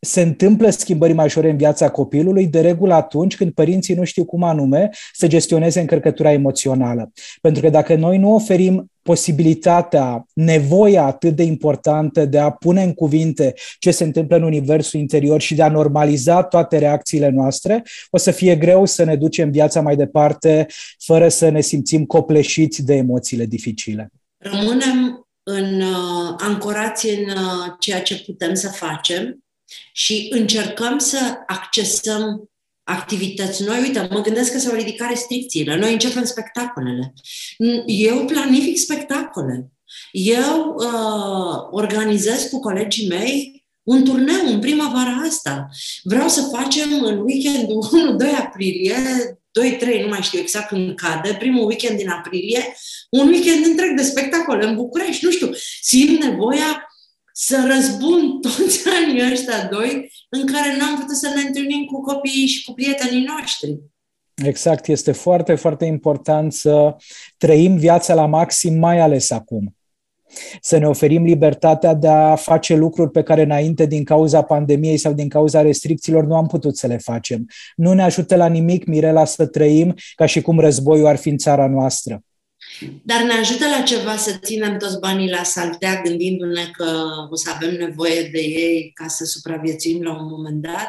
[0.00, 4.42] se întâmplă schimbări majore în viața copilului, de regulă atunci când părinții nu știu cum
[4.42, 7.12] anume să gestioneze încărcătura emoțională.
[7.40, 12.94] Pentru că dacă noi nu oferim posibilitatea, nevoia atât de importantă de a pune în
[12.94, 18.18] cuvinte ce se întâmplă în universul interior și de a normaliza toate reacțiile noastre, o
[18.18, 20.66] să fie greu să ne ducem viața mai departe
[21.04, 24.10] fără să ne simțim copleșiți de emoțiile dificile.
[24.38, 29.44] Rămânem în, uh, ancorați în uh, ceea ce putem să facem
[29.92, 32.49] și încercăm să accesăm
[32.90, 33.80] activități noi.
[33.80, 35.76] Uite, mă gândesc că s-au ridicat restricțiile.
[35.76, 37.12] Noi începem spectacolele.
[37.86, 39.70] Eu planific spectacole.
[40.12, 45.68] Eu uh, organizez cu colegii mei un turneu în primăvara asta.
[46.02, 47.88] Vreau să facem în weekendul
[48.34, 48.94] 1-2 aprilie,
[49.98, 52.76] 2-3, nu mai știu exact când cade, primul weekend din aprilie,
[53.10, 55.24] un weekend întreg de spectacole în București.
[55.24, 55.50] Nu știu,
[55.80, 56.89] simt nevoia
[57.42, 62.46] să răzbun toți anii ăștia doi în care n-am putut să ne întâlnim cu copiii
[62.46, 63.78] și cu prietenii noștri.
[64.44, 66.96] Exact, este foarte, foarte important să
[67.36, 69.76] trăim viața la maxim, mai ales acum.
[70.60, 75.12] Să ne oferim libertatea de a face lucruri pe care înainte, din cauza pandemiei sau
[75.12, 77.46] din cauza restricțiilor, nu am putut să le facem.
[77.76, 81.36] Nu ne ajută la nimic, Mirela, să trăim ca și cum războiul ar fi în
[81.36, 82.22] țara noastră.
[83.02, 86.86] Dar ne ajută la ceva să ținem toți banii la saltea, gândindu-ne că
[87.30, 90.88] o să avem nevoie de ei ca să supraviețuim la un moment dat?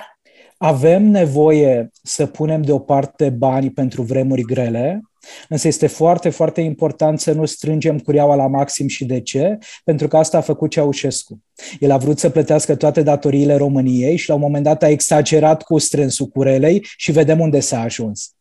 [0.58, 5.01] Avem nevoie să punem deoparte bani pentru vremuri grele,
[5.49, 9.58] însă este foarte, foarte important să nu strângem cureaua la maxim și de ce?
[9.84, 11.41] Pentru că asta a făcut Ceaușescu.
[11.80, 15.63] El a vrut să plătească toate datoriile României și la un moment dat a exagerat
[15.63, 18.36] cu strânsul curelei și vedem unde s-a ajuns.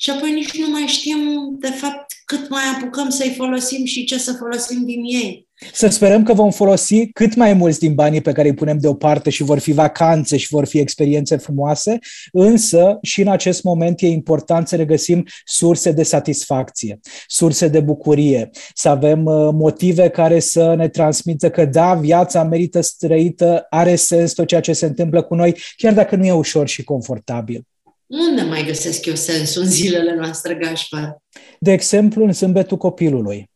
[0.00, 1.18] Și apoi nici nu mai știm,
[1.58, 5.46] de fapt, cât mai apucăm să-i folosim și ce să folosim din ei.
[5.72, 9.30] Să sperăm că vom folosi cât mai mulți din banii pe care îi punem deoparte
[9.30, 11.98] și vor fi vacanțe și vor fi experiențe frumoase,
[12.32, 18.50] însă și în acest moment e important să regăsim surse de satisfacție, surse de bucurie,
[18.74, 24.32] să avem uh, motive care să ne transmită că da, viața merită străită, are sens
[24.32, 27.67] tot ceea ce se întâmplă cu noi, chiar dacă nu e ușor și confortabil.
[28.08, 31.16] Unde mai găsesc eu sensul în zilele noastre, Gașpar?
[31.58, 33.50] De exemplu, în zâmbetul copilului.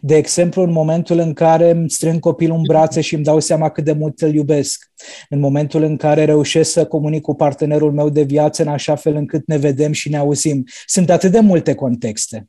[0.00, 3.70] De exemplu, în momentul în care îmi strâng copilul în brațe și îmi dau seama
[3.70, 4.90] cât de mult îl iubesc.
[5.28, 9.14] În momentul în care reușesc să comunic cu partenerul meu de viață în așa fel
[9.14, 10.64] încât ne vedem și ne auzim.
[10.86, 12.48] Sunt atât de multe contexte.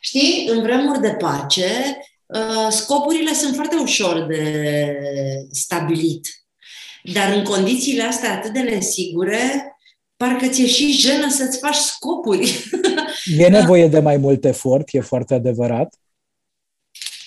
[0.00, 1.66] Știi, în vremuri de pace,
[2.26, 4.96] uh, scopurile sunt foarte ușor de
[5.50, 6.28] stabilit.
[7.12, 9.73] Dar în condițiile astea atât de nesigure,
[10.16, 12.52] parcă ți-e și jenă să-ți faci scopuri.
[13.38, 15.94] E nevoie de mai mult efort, e foarte adevărat.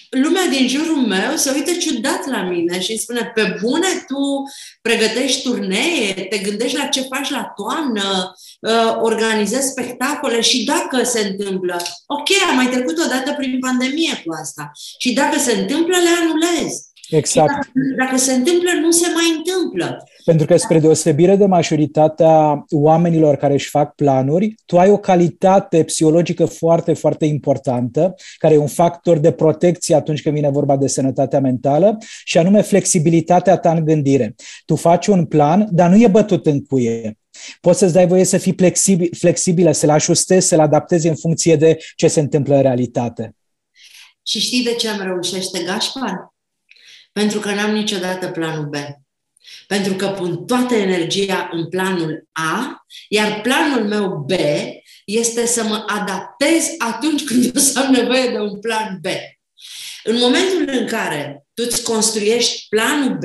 [0.09, 4.43] Lumea din jurul meu se uită ciudat la mine și spune, pe bune, tu
[4.81, 11.19] pregătești turnee, te gândești la ce faci la toamnă, uh, organizezi spectacole și dacă se
[11.19, 15.95] întâmplă, ok, am mai trecut o dată prin pandemie cu asta și dacă se întâmplă,
[15.97, 16.85] le anulezi.
[17.09, 17.47] Exact.
[17.47, 20.03] Dacă, dacă se întâmplă, nu se mai întâmplă.
[20.25, 25.83] Pentru că, spre deosebire de majoritatea oamenilor care își fac planuri, tu ai o calitate
[25.83, 30.87] psihologică foarte, foarte importantă, care e un factor de protecție atunci când vine vorba de
[30.87, 34.35] sănătatea mentală, și anume flexibilitatea ta în gândire.
[34.65, 37.17] Tu faci un plan, dar nu e bătut în cuie.
[37.61, 41.77] Poți să-ți dai voie să fii flexibil, flexibilă, să-l ajustezi, să-l adaptezi în funcție de
[41.95, 43.35] ce se întâmplă în realitate.
[44.23, 46.35] Și știi de ce îmi reușește Gașpar?
[47.17, 48.75] Pentru că n-am niciodată planul B.
[49.67, 54.31] Pentru că pun toată energia în planul A, iar planul meu B
[55.05, 59.05] este să mă adaptez atunci când o să am nevoie de un plan B.
[60.03, 63.23] În momentul în care tu îți construiești planul B,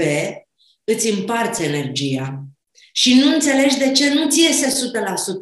[0.85, 2.45] îți împarți energia
[2.93, 4.91] și nu înțelegi de ce nu ți iese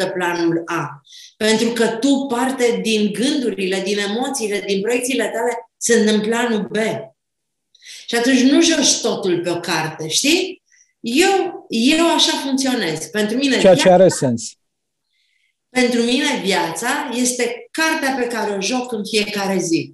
[0.09, 1.01] 100% planul A.
[1.37, 6.77] Pentru că tu parte din gândurile, din emoțiile, din proiecțiile tale sunt în planul B.
[8.11, 10.63] Și atunci nu joci totul pe o carte, știi?
[11.01, 13.05] Eu, eu așa funcționez.
[13.05, 14.53] Pentru mine Ceea ce are sens.
[15.69, 19.93] Pentru mine viața este cartea pe care o joc în fiecare zi.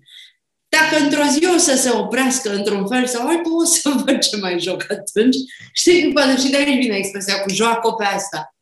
[0.69, 4.37] Dacă într-o zi o să se oprească într-un fel sau altul, o să văd ce
[4.37, 5.37] mai joc atunci.
[5.73, 8.55] Știi, poate și de aici vine expresia cu joacă pe asta.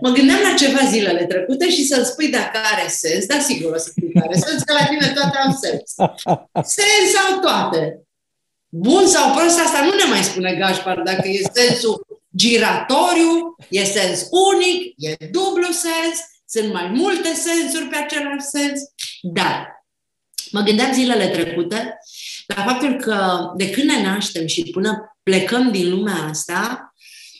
[0.00, 3.78] Mă gândeam la ceva zilele trecute și să-ți spui dacă are sens, dar sigur o
[3.78, 5.94] să spui că are sens, că la tine toate au sens.
[6.76, 8.03] Sens au toate.
[8.76, 12.06] Bun sau prost, asta nu ne mai spune Gașpar, dacă e sensul
[12.36, 18.80] giratoriu, e sens unic, e dublu sens, sunt mai multe sensuri pe același sens,
[19.22, 19.84] dar
[20.50, 21.98] mă gândeam zilele trecute
[22.46, 26.94] la faptul că de când ne naștem și până plecăm din lumea asta,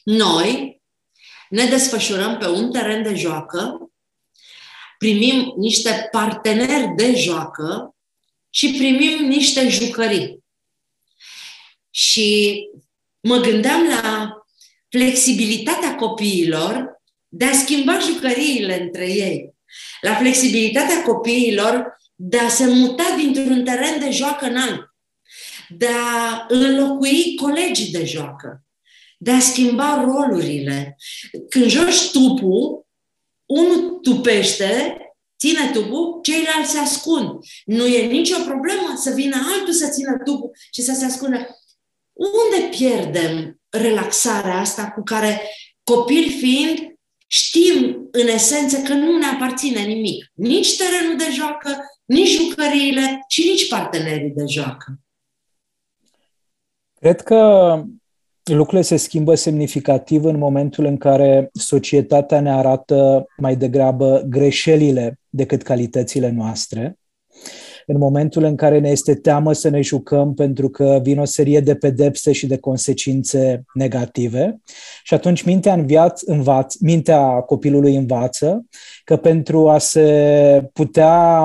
[0.04, 0.82] noi
[1.48, 3.90] ne desfășurăm pe un teren de joacă,
[4.98, 7.94] primim niște parteneri de joacă
[8.50, 10.43] și primim niște jucării.
[11.96, 12.59] Și
[13.20, 14.33] mă gândeam la
[14.88, 19.54] flexibilitatea copiilor de a schimba jucăriile între ei,
[20.00, 24.80] la flexibilitatea copiilor de a se muta dintr-un teren de joacă în alt,
[25.68, 28.64] de a înlocui colegii de joacă,
[29.18, 30.96] de a schimba rolurile.
[31.48, 32.87] Când joci tupul,
[33.46, 34.96] unul tupește,
[35.38, 37.30] ține tubul, ceilalți se ascund.
[37.64, 41.63] Nu e nicio problemă să vină altul să țină tubul și să se ascundă.
[42.14, 45.40] Unde pierdem relaxarea asta cu care,
[45.83, 46.96] copil fiind,
[47.27, 50.31] știm în esență că nu ne aparține nimic.
[50.35, 54.98] Nici terenul de joacă, nici jucăriile și nici partenerii de joacă.
[57.00, 57.83] Cred că
[58.44, 65.62] lucrurile se schimbă semnificativ în momentul în care societatea ne arată mai degrabă greșelile decât
[65.62, 66.98] calitățile noastre.
[67.86, 71.60] În momentul în care ne este teamă să ne jucăm pentru că vin o serie
[71.60, 74.60] de pedepse și de consecințe negative.
[75.02, 78.66] Și atunci mintea, înviaț, învaț, mintea copilului învață
[79.04, 81.40] că pentru a se putea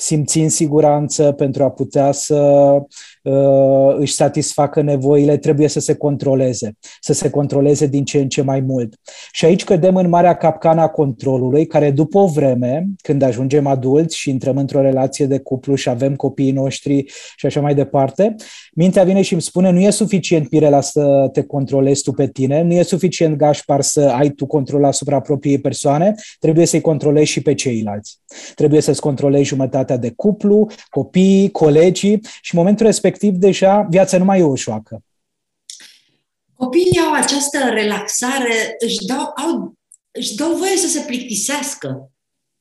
[0.00, 2.36] simți în siguranță, pentru a putea să
[3.22, 8.42] uh, își satisfacă nevoile, trebuie să se controleze, să se controleze din ce în ce
[8.42, 8.94] mai mult.
[9.32, 14.30] Și aici cădem în marea capcana controlului, care după o vreme, când ajungem adulți și
[14.30, 17.04] intrăm într-o relație de cuplu și avem copiii noștri
[17.36, 18.34] și așa mai departe,
[18.74, 22.62] mintea vine și îmi spune, nu e suficient, Mirela, să te controlezi tu pe tine,
[22.62, 27.42] nu e suficient, Gașpar, să ai tu control asupra propriei persoane, trebuie să-i controlezi și
[27.42, 28.18] pe ceilalți.
[28.54, 29.44] Trebuie să-ți controlezi
[29.90, 34.42] jumătatea de cuplu, copiii, colegii și în momentul respectiv respectiv deja viața nu mai e
[34.42, 35.02] o șoacă.
[36.54, 39.74] Copiii au această relaxare, își dau, au,
[40.10, 42.10] își dau voie să se plictisească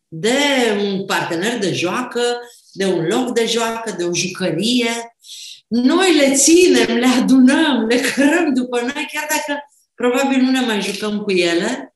[0.08, 0.38] de
[0.84, 2.22] un partener de joacă,
[2.72, 4.90] de un loc de joacă, de o jucărie.
[5.68, 9.60] Noi le ținem, le adunăm, le cărăm după noi, chiar dacă
[9.96, 11.96] probabil nu ne mai jucăm cu ele.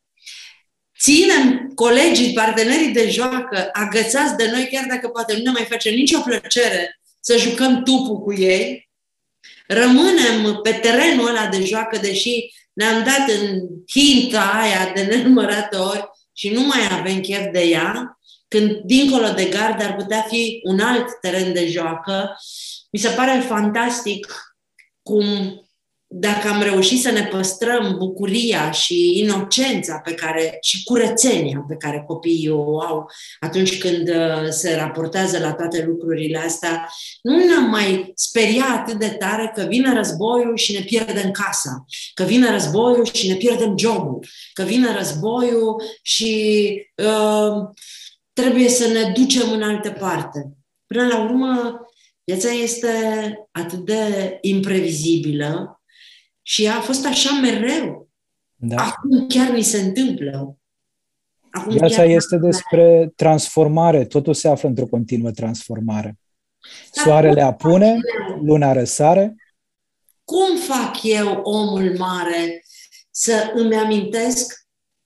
[1.03, 5.89] Ținem colegii, partenerii de joacă agățați de noi, chiar dacă poate nu ne mai face
[5.89, 8.89] nicio plăcere să jucăm tupul cu ei,
[9.67, 13.59] rămânem pe terenul ăla de joacă, deși ne-am dat în
[13.91, 19.45] hinta aia de nenumărate ori și nu mai avem chef de ea, când dincolo de
[19.45, 22.37] gard ar putea fi un alt teren de joacă.
[22.91, 24.53] Mi se pare fantastic
[25.01, 25.25] cum
[26.15, 32.03] dacă am reușit să ne păstrăm bucuria și inocența pe care, și curățenia pe care
[32.07, 33.05] copiii o au
[33.39, 36.89] atunci când uh, se raportează la toate lucrurile astea,
[37.21, 42.23] nu ne-am mai speriat atât de tare că vine războiul și ne pierdem casa, că
[42.23, 47.69] vine războiul și ne pierdem jobul, că vine războiul și uh,
[48.33, 50.53] trebuie să ne ducem în altă parte.
[50.87, 51.79] Până la urmă,
[52.23, 52.89] viața este
[53.51, 55.77] atât de imprevizibilă
[56.43, 58.09] și a fost așa mereu.
[58.55, 58.75] Da.
[58.75, 60.57] Acum chiar mi se întâmplă.
[61.51, 64.05] Acum Viața este despre transformare.
[64.05, 66.17] Totul se află într-o continuă transformare.
[66.91, 67.97] Soarele apune,
[68.41, 69.35] luna răsare.
[70.23, 72.63] Cum fac eu, omul mare,
[73.11, 74.53] să îmi amintesc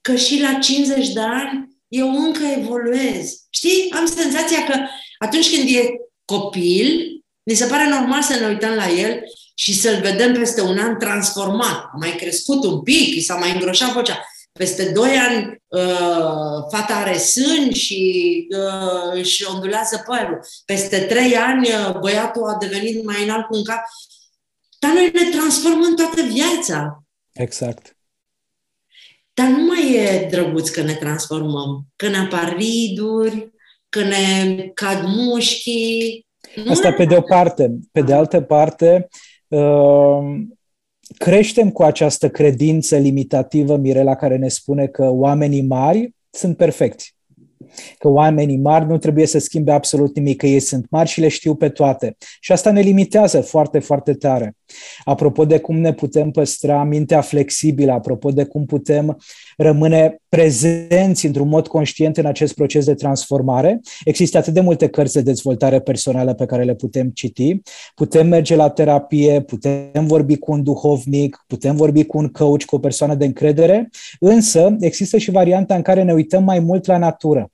[0.01, 3.45] că și la 50 de ani eu încă evoluez?
[3.49, 3.93] Știi?
[3.97, 4.79] Am senzația că
[5.17, 5.89] atunci când e
[6.25, 9.21] copil, mi se pare normal să ne uităm la el
[9.59, 11.83] și să-l vedem peste un an transformat.
[11.83, 14.25] A mai crescut un pic, s-a mai îngroșat vocea.
[14.51, 20.39] Peste doi ani uh, fata are sâni și uh, își ondulează părul.
[20.65, 23.79] Peste trei ani uh, băiatul a devenit mai înalt cu un cap.
[24.79, 27.03] Dar noi ne transformăm toată viața.
[27.31, 27.97] Exact.
[29.33, 31.87] Dar nu mai e drăguț că ne transformăm.
[31.95, 33.53] Că ne apar riduri,
[33.89, 36.25] că ne cad mușchii.
[36.69, 37.79] Asta pe de o parte.
[37.91, 39.07] Pe de altă parte, Ehm,
[41.17, 47.15] creștem cu această credință limitativă, Mirela, care ne spune că oamenii mari sunt perfecți.
[47.97, 51.27] că oamenii mari nu trebuie să schimbe absolut nimic, că ei sunt mari și le
[51.27, 52.17] știu pe toate.
[52.39, 54.55] Și asta ne limitează foarte, foarte tare.
[55.03, 59.17] Apropo de cum ne putem păstra mintea flexibilă, apropo de cum putem
[59.57, 65.13] rămâne prezenți într-un mod conștient în acest proces de transformare, există atât de multe cărți
[65.13, 67.61] de dezvoltare personală pe care le putem citi,
[67.95, 72.75] putem merge la terapie, putem vorbi cu un duhovnic, putem vorbi cu un coach, cu
[72.75, 73.89] o persoană de încredere,
[74.19, 77.51] însă există și varianta în care ne uităm mai mult la natură.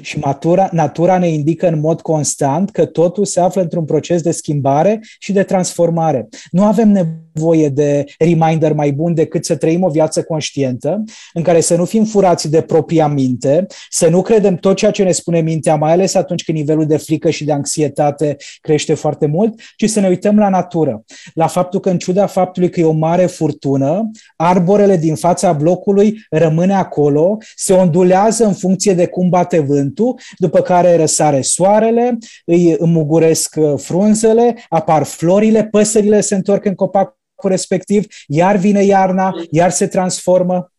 [0.00, 4.30] Și natura, natura ne indică în mod constant că totul se află într-un proces de
[4.30, 6.28] schimbare și de transformare.
[6.50, 7.27] Nu avem nevoie
[7.72, 12.04] de reminder mai bun decât să trăim o viață conștientă, în care să nu fim
[12.04, 16.14] furați de propria minte, să nu credem tot ceea ce ne spune mintea, mai ales
[16.14, 20.38] atunci când nivelul de frică și de anxietate crește foarte mult, ci să ne uităm
[20.38, 25.14] la natură, la faptul că în ciuda faptului că e o mare furtună, arborele din
[25.14, 31.40] fața blocului rămâne acolo, se ondulează în funcție de cum bate vântul, după care răsare
[31.40, 37.16] soarele, îi îmuguresc uh, frunzele, apar florile, păsările se întorc în copacul
[37.46, 40.72] respectiv, iar vine iarna, iar se transformă.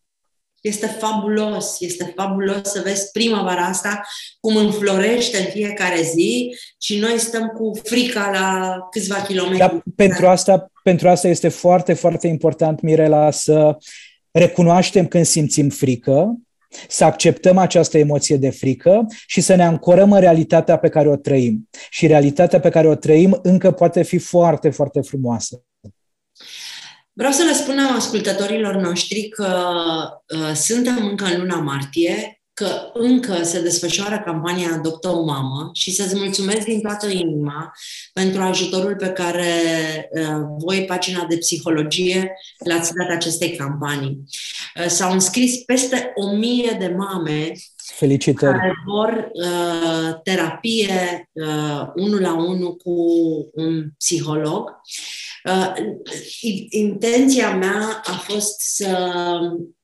[0.60, 4.00] Este fabulos, este fabulos să vezi primăvara asta
[4.40, 9.58] cum înflorește în fiecare zi și noi stăm cu frica la câțiva kilometri.
[9.58, 13.76] Dar pentru asta, pentru asta este foarte, foarte important, Mirela, să
[14.30, 16.38] recunoaștem când simțim frică,
[16.88, 21.16] să acceptăm această emoție de frică și să ne ancorăm în realitatea pe care o
[21.16, 21.68] trăim.
[21.90, 25.62] Și realitatea pe care o trăim încă poate fi foarte, foarte frumoasă.
[27.12, 29.48] Vreau să le spunem ascultătorilor noștri că
[30.34, 35.90] uh, suntem încă în luna martie, că încă se desfășoară campania Adoptă o mamă și
[35.90, 37.72] să-ți mulțumesc din toată inima
[38.12, 39.52] pentru ajutorul pe care
[40.10, 42.32] uh, voi, pagina de psihologie,
[42.64, 44.18] l-ați dat acestei campanii.
[44.76, 47.52] Uh, s-au înscris peste o mie de mame
[47.94, 48.58] Felicitări.
[48.58, 52.92] care vor uh, terapie uh, unul la unul cu
[53.54, 54.64] un psiholog.
[54.64, 55.29] Uh,
[56.70, 59.12] intenția mea a fost să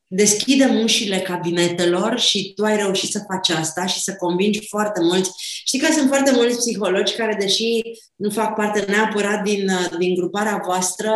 [0.09, 5.31] deschidem ușile cabinetelor și tu ai reușit să faci asta și să convingi foarte mulți.
[5.65, 7.83] Știi că sunt foarte mulți psihologi care, deși
[8.17, 11.13] nu fac parte neapărat din, din gruparea voastră,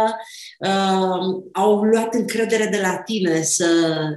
[0.59, 3.67] uh, au luat încredere de la tine să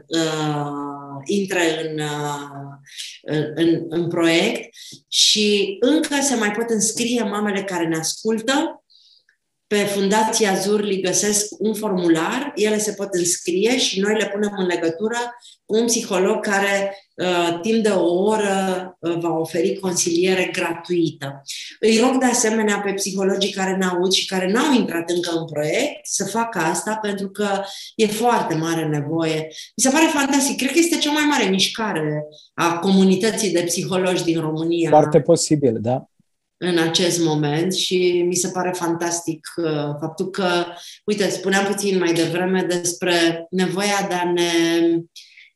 [0.07, 4.69] uh, intre în, uh, în, în proiect
[5.07, 8.82] și încă se mai pot înscrie mamele care ne ascultă
[9.73, 14.65] pe Fundația Zurli găsesc un formular, ele se pot înscrie și noi le punem în
[14.65, 15.17] legătură
[15.65, 21.41] cu un psiholog care uh, timp de o oră uh, va oferi consiliere gratuită.
[21.79, 25.45] Îi rog de asemenea pe psihologii care ne aud și care n-au intrat încă în
[25.45, 27.47] proiect să facă asta pentru că
[27.95, 29.47] e foarte mare nevoie.
[29.47, 30.57] Mi se pare fantastic.
[30.57, 34.89] Cred că este cea mai mare mișcare a comunității de psihologi din România.
[34.89, 36.07] Foarte posibil, da
[36.63, 39.65] în acest moment și mi se pare fantastic uh,
[39.99, 40.65] faptul că,
[41.05, 44.51] uite, spuneam puțin mai devreme despre nevoia de a ne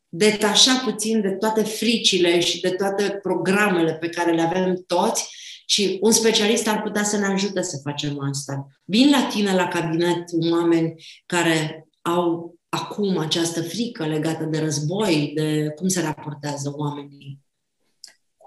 [0.09, 5.29] detașa puțin de toate fricile și de toate programele pe care le avem toți
[5.65, 8.67] și un specialist ar putea să ne ajute să facem asta.
[8.83, 10.93] Vin la tine la cabinet oameni
[11.25, 17.45] care au acum această frică legată de război, de cum se raportează oamenii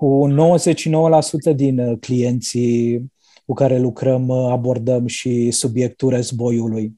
[0.01, 0.29] cu
[1.53, 3.13] 99% din uh, clienții
[3.47, 6.93] cu care lucrăm uh, abordăm și subiectul războiului.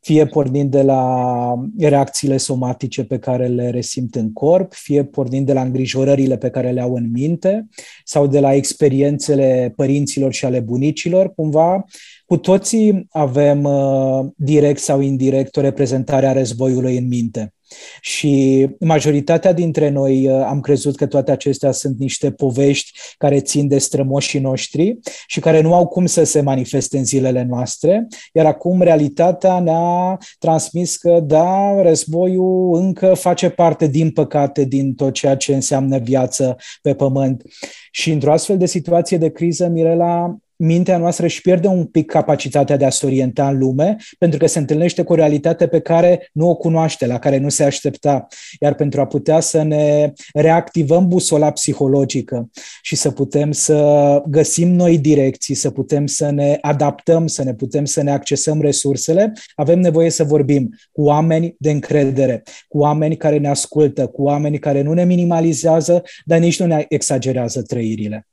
[0.00, 5.52] Fie pornind de la reacțiile somatice pe care le resimt în corp, fie pornind de
[5.52, 7.68] la îngrijorările pe care le au în minte
[8.04, 11.84] sau de la experiențele părinților și ale bunicilor, cumva
[12.30, 17.54] cu toții avem uh, direct sau indirect o reprezentare a războiului în minte.
[18.00, 23.68] Și majoritatea dintre noi uh, am crezut că toate acestea sunt niște povești care țin
[23.68, 28.46] de strămoșii noștri și care nu au cum să se manifeste în zilele noastre, iar
[28.46, 35.36] acum realitatea ne-a transmis că, da, războiul încă face parte, din păcate, din tot ceea
[35.36, 37.42] ce înseamnă viață pe pământ.
[37.90, 42.76] Și într-o astfel de situație de criză, Mirela, mintea noastră își pierde un pic capacitatea
[42.76, 46.28] de a se orienta în lume, pentru că se întâlnește cu o realitate pe care
[46.32, 48.26] nu o cunoaște, la care nu se aștepta.
[48.60, 52.50] Iar pentru a putea să ne reactivăm busola psihologică
[52.82, 57.84] și să putem să găsim noi direcții, să putem să ne adaptăm, să ne putem
[57.84, 63.38] să ne accesăm resursele, avem nevoie să vorbim cu oameni de încredere, cu oameni care
[63.38, 68.24] ne ascultă, cu oameni care nu ne minimalizează, dar nici nu ne exagerează trăirile.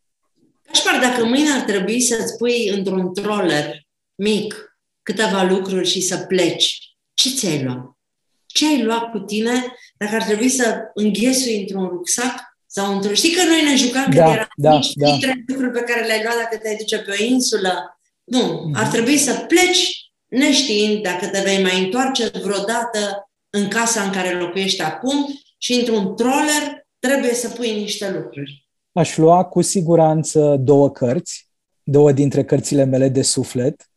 [0.72, 3.82] Cașpar, dacă mâine ar trebui să-ți pui într-un troller
[4.16, 6.80] mic câteva lucruri și să pleci,
[7.14, 7.98] ce ți-ai luat?
[8.46, 9.66] Ce ai luat cu tine
[9.98, 14.16] dacă ar trebui să înghesui într-un rucsac Sau într Știi că noi ne jucam când
[14.16, 15.18] Da, eram da, mici, da.
[15.18, 18.00] trei lucruri pe care le-ai luat dacă te duce pe o insulă.
[18.24, 18.76] Nu, Mhm.
[18.76, 24.34] ar trebui să pleci neștiind dacă te vei mai întoarce vreodată în casa în care
[24.40, 28.67] locuiești acum și într-un troller trebuie să pui niște lucruri.
[28.98, 31.50] Aș lua cu siguranță două cărți,
[31.84, 33.90] două dintre cărțile mele de suflet.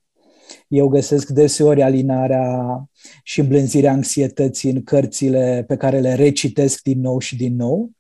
[0.69, 2.85] Eu găsesc deseori alinarea
[3.23, 7.91] și îmblânzirea anxietății în cărțile pe care le recitesc din nou și din nou.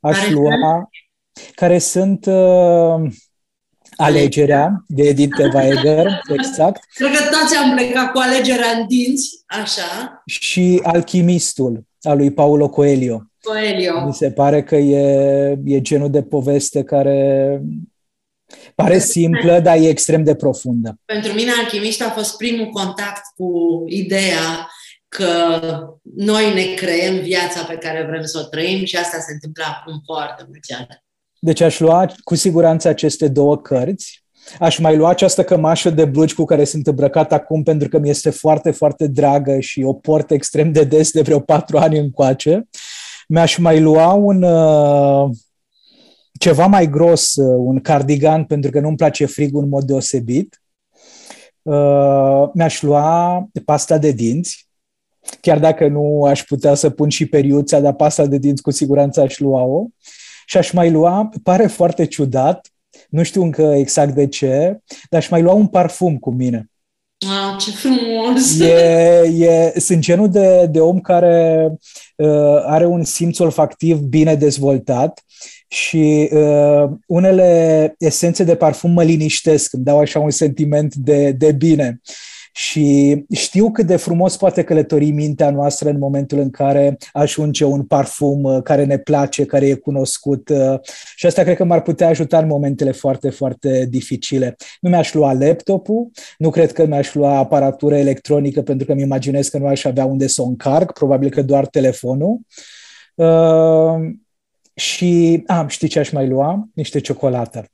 [0.00, 0.90] Aș Care lua
[1.54, 3.12] care sunt uh,
[3.96, 10.22] Alegerea de Edith Weger, exact, Cred că toți am plecat cu alegerea în dinți, așa,
[10.26, 13.22] și Alchimistul al lui Paulo Coelho.
[13.40, 14.06] Coelho.
[14.06, 17.60] Mi se pare că e, e genul de poveste care
[18.74, 20.98] pare simplă, dar e extrem de profundă.
[21.04, 23.50] Pentru mine alchimistul a fost primul contact cu
[23.86, 24.68] ideea
[25.08, 25.60] că
[26.16, 30.02] noi ne creăm viața pe care vrem să o trăim și asta se întâmplă acum
[30.04, 30.86] foarte mulți ani.
[31.38, 34.21] Deci aș lua cu siguranță aceste două cărți.
[34.58, 38.08] Aș mai lua această cămașă de blugi cu care sunt îmbrăcat acum pentru că mi
[38.08, 42.68] este foarte, foarte dragă și o port extrem de des de vreo patru ani încoace.
[43.28, 45.30] Mi-aș mai lua un uh,
[46.38, 50.62] ceva mai gros, uh, un cardigan, pentru că nu-mi place frigul în mod deosebit.
[51.62, 54.68] Uh, mi-aș lua pasta de dinți,
[55.40, 59.20] chiar dacă nu aș putea să pun și periuța, dar pasta de dinți cu siguranță
[59.20, 59.86] aș lua-o.
[60.46, 62.71] Și aș mai lua, pare foarte ciudat,
[63.12, 64.78] nu știu încă exact de ce,
[65.10, 66.70] dar aș mai lua un parfum cu mine.
[67.18, 68.60] Ah, ce frumos!
[68.60, 71.68] E, e, sunt genul de, de om care
[72.16, 75.24] uh, are un simț olfactiv bine dezvoltat
[75.68, 81.52] și uh, unele esențe de parfum mă liniștesc, îmi dau așa un sentiment de, de
[81.52, 82.00] bine.
[82.54, 87.82] Și știu cât de frumos poate călători mintea noastră în momentul în care ajunge un
[87.84, 90.48] parfum uh, care ne place, care e cunoscut.
[90.48, 90.80] uh,
[91.16, 94.56] Și asta cred că m-ar putea ajuta în momentele foarte, foarte dificile.
[94.80, 99.48] Nu mi-aș lua laptopul, nu cred că mi-aș lua aparatură electronică pentru că îmi imaginez
[99.48, 102.40] că nu aș avea unde să o încarc, probabil că doar telefonul.
[103.14, 103.94] Uh,
[104.74, 106.68] și, am, știi ce aș mai lua?
[106.74, 107.66] Niște ciocolată.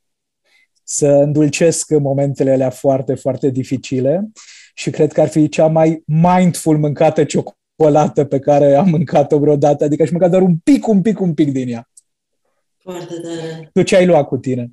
[0.83, 4.31] Să îndulcesc momentele alea foarte, foarte dificile
[4.79, 9.83] și cred că ar fi cea mai mindful mâncată ciocolată pe care am mâncat-o vreodată,
[9.83, 11.89] adică aș mânca doar un pic, un pic, un pic din ea.
[12.77, 13.69] Foarte tare.
[13.73, 14.71] Tu ce ai luat cu tine?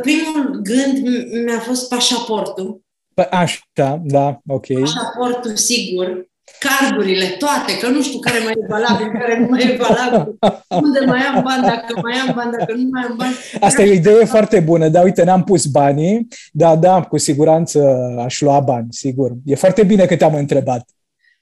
[0.00, 2.82] Primul gând m- mi-a fost pașaportul.
[3.14, 4.66] Păi așa, da, ok.
[4.80, 6.29] Pașaportul, sigur.
[6.68, 10.38] Cardurile, toate, că nu știu care mai e valabil, care nu mai e valabil.
[10.68, 13.34] Unde mai am bani, dacă mai am bani, dacă nu mai am bani.
[13.60, 17.80] Asta e o idee foarte bună, dar uite, n-am pus banii, da, da, cu siguranță
[18.24, 19.32] aș lua bani, sigur.
[19.44, 20.88] E foarte bine că te-am întrebat.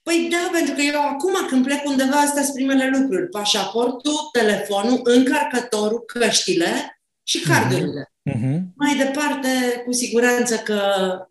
[0.03, 3.29] Păi da, pentru că eu acum când plec undeva, astea sunt primele lucruri.
[3.29, 8.13] Pașaportul, telefonul, încărcătorul, căștile și cardurile.
[8.31, 8.59] Uh-huh.
[8.77, 9.49] Mai departe,
[9.85, 10.81] cu siguranță că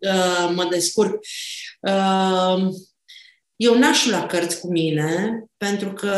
[0.00, 1.14] uh, mă descurc.
[1.80, 2.68] Uh,
[3.58, 6.14] eu n-aș lua cărți cu mine, pentru că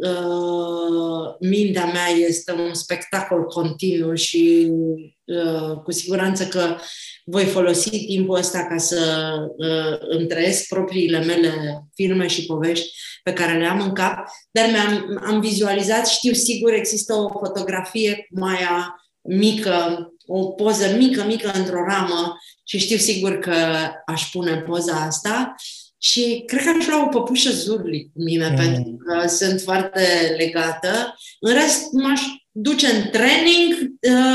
[0.00, 4.72] uh, mintea mea este un spectacol continuu și
[5.24, 6.76] uh, cu siguranță că
[7.24, 11.52] voi folosi timpul ăsta ca să uh, îmi trăiesc propriile mele
[11.94, 12.90] filme și povești
[13.22, 18.14] pe care le am în cap, dar mi-am am vizualizat, știu sigur, există o fotografie
[18.14, 23.54] cu Maia mică, o poză mică, mică într-o ramă și știu sigur că
[24.06, 25.54] aș pune poza asta
[25.98, 28.56] și cred că aș lua o păpușă zurli cu mine, mm.
[28.56, 31.18] pentru că sunt foarte legată.
[31.40, 32.20] În rest, m-aș
[32.50, 33.74] duce în training.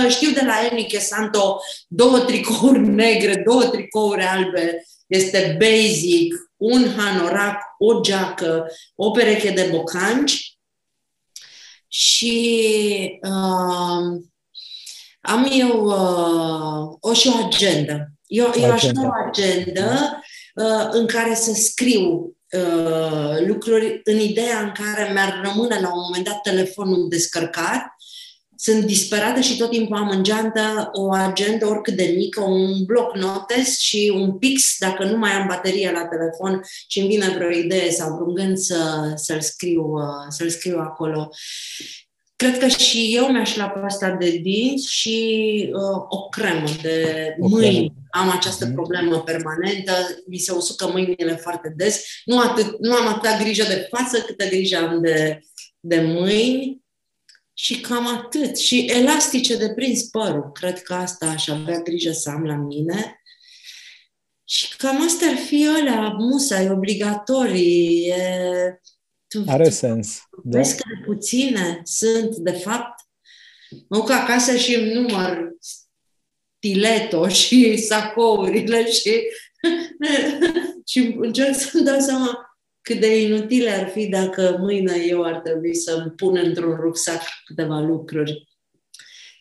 [0.10, 4.86] Știu de la Enrique Santo două tricouri negre, două tricouri albe.
[5.08, 10.58] Este basic, un hanorac, o geacă, o pereche de bocanci
[11.88, 14.22] și uh,
[15.22, 18.12] am eu uh, o și o agendă.
[18.28, 20.32] Eu, eu aș lua o agendă uh,
[20.92, 26.26] în care să scriu uh, lucruri în ideea în care mi-ar rămâne la un moment
[26.26, 27.86] dat telefonul descărcat.
[28.56, 33.16] Sunt disperată și tot timpul am în geantă o agendă oricât de mică, un bloc
[33.16, 37.50] notes și un pix dacă nu mai am baterie la telefon și îmi vine vreo
[37.50, 41.30] idee sau vreun gând să, să-l, scriu, uh, să-l scriu acolo.
[42.44, 47.48] Cred că și eu mi-aș lua pasta de dinți și uh, o cremă de o
[47.48, 47.74] mâini.
[47.74, 47.94] Cremă.
[48.10, 49.92] Am această problemă permanentă,
[50.28, 52.06] mi se usucă mâinile foarte des.
[52.26, 55.40] Nu, atât, nu am atâta grijă de față câtă grijă am de,
[55.80, 56.82] de mâini
[57.54, 58.58] și cam atât.
[58.58, 60.52] Și elastice de prins părul.
[60.52, 63.22] Cred că asta aș avea grijă să am la mine.
[64.44, 68.08] Și cam astea ar fi alea, musai, obligatorii.
[68.08, 68.82] E
[69.34, 70.22] Tu, Are tu sens.
[70.44, 70.58] Da.
[70.58, 73.00] Vezi că puține sunt, de fapt,
[73.88, 75.50] mă duc acasă și îmi număr
[76.58, 79.22] stileto și sacourile și,
[80.92, 85.76] și încerc să-mi dau seama cât de inutile ar fi dacă mâine eu ar trebui
[85.76, 88.48] să-mi pun într-un rucsac câteva lucruri.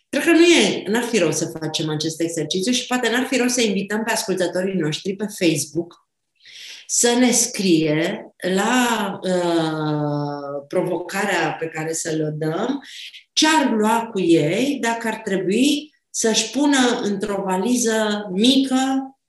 [0.09, 3.37] Cred că nu e, n-ar fi rău să facem acest exercițiu și poate n-ar fi
[3.37, 6.02] rău să invităm pe ascultătorii noștri pe Facebook
[6.87, 12.83] să ne scrie la uh, provocarea pe care să le dăm
[13.33, 18.77] ce ar lua cu ei dacă ar trebui să-și pună într-o valiză mică,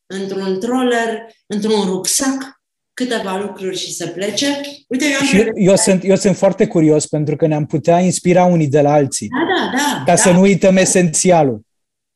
[0.06, 2.62] într-un troller, într-un rucsac,
[2.94, 4.62] câteva lucruri și să plece.
[4.88, 8.44] Uite, eu, am și eu, sunt, eu sunt foarte curios pentru că ne-am putea inspira
[8.44, 9.28] unii de la alții.
[9.28, 9.98] Da, da, da.
[9.98, 10.16] Ca da.
[10.16, 11.62] să nu uităm esențialul.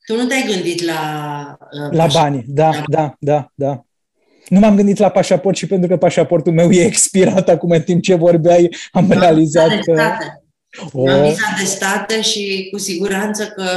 [0.06, 1.02] Tu nu te-ai gândit la...
[1.72, 3.87] Uh, la bani, da, da, da, da, da.
[4.48, 8.04] Nu m-am gândit la pașaport și pentru că pașaportul meu e expirat acum în timp
[8.04, 9.93] ce vorbeai, am da, realizat că...
[9.93, 10.41] State.
[10.91, 11.10] O...
[11.10, 13.70] Am viza de state și cu siguranță că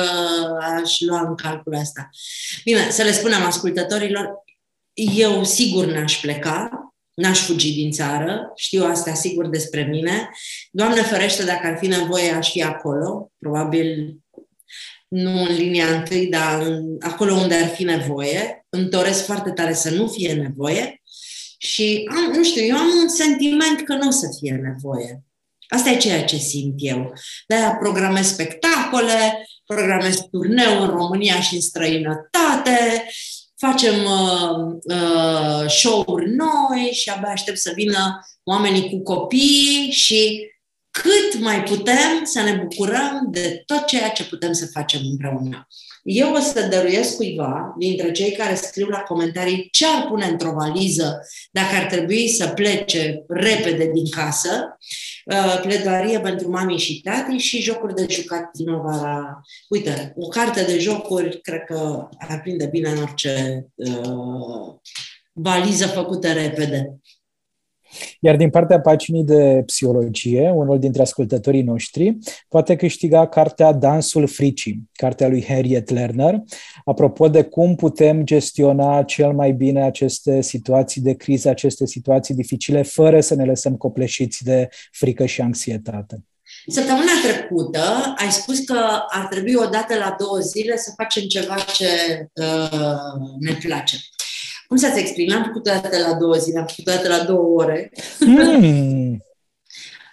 [0.83, 2.09] aș lua în calcul asta.
[2.65, 4.31] Bine, să le spunem ascultătorilor,
[5.17, 6.71] eu sigur n-aș pleca,
[7.15, 10.31] n-aș fugi din țară, știu asta sigur despre mine.
[10.71, 14.20] Doamne ferește, dacă ar fi nevoie, aș fi acolo, probabil
[15.11, 18.67] nu în linia întâi, dar în, acolo unde ar fi nevoie.
[18.69, 21.03] Îmi doresc foarte tare să nu fie nevoie
[21.59, 25.25] și am, nu știu, eu am un sentiment că nu o să fie nevoie.
[25.69, 27.13] Asta e ceea ce simt eu.
[27.47, 33.05] De-aia programez spectacole, programez turneu în România și în străinătate,
[33.57, 40.47] facem uh, uh, show-uri noi și abia aștept să vină oamenii cu copii și
[40.91, 45.67] cât mai putem să ne bucurăm de tot ceea ce putem să facem împreună.
[46.03, 50.53] Eu o să dăruiesc cuiva dintre cei care scriu la comentarii ce ar pune într-o
[50.53, 51.21] valiză
[51.51, 54.79] dacă ar trebui să plece repede din casă,
[55.25, 59.41] uh, pledoarie pentru mami și tati și jocuri de jucat primăvara.
[59.69, 64.75] Uite, o carte de jocuri cred că ar prinde bine în orice uh,
[65.33, 67.01] valiză făcută repede.
[68.21, 72.19] Iar din partea paginii de psihologie, unul dintre ascultătorii noștri
[72.49, 76.43] poate câștiga cartea Dansul fricii, cartea lui Harriet Lerner,
[76.85, 82.83] apropo de cum putem gestiona cel mai bine aceste situații de criză, aceste situații dificile,
[82.83, 86.25] fără să ne lăsăm copleșiți de frică și anxietate.
[86.67, 88.79] Săptămâna trecută ai spus că
[89.09, 91.87] ar trebui o dată la două zile să facem ceva ce
[92.35, 92.97] uh,
[93.41, 93.97] ne place
[94.71, 95.27] cum să-ți exprim?
[95.27, 97.91] N-am făcut o dată la două zile, am făcut o dată la două ore.
[98.21, 99.23] Mm.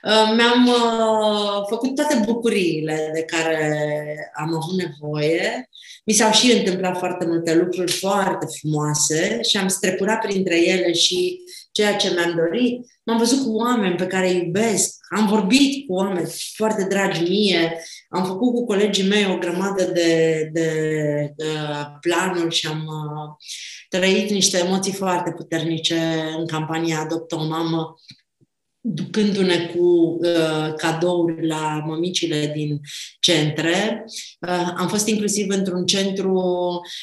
[0.37, 5.69] Mi-am uh, făcut toate bucuriile de care am avut nevoie.
[6.05, 11.39] Mi s-au și întâmplat foarte multe lucruri foarte frumoase și am strecurat printre ele și
[11.71, 12.85] ceea ce mi-am dorit.
[13.03, 17.81] M-am văzut cu oameni pe care îi iubesc, am vorbit cu oameni foarte dragi mie,
[18.09, 20.69] am făcut cu colegii mei o grămadă de, de,
[21.35, 21.45] de
[22.01, 23.35] planuri și am uh,
[23.89, 25.99] trăit niște emoții foarte puternice
[26.37, 27.95] în campania Adoptă o mamă
[28.93, 32.79] ducându-ne cu uh, cadouri la mămicile din
[33.19, 34.05] centre.
[34.47, 36.41] Uh, am fost inclusiv într-un centru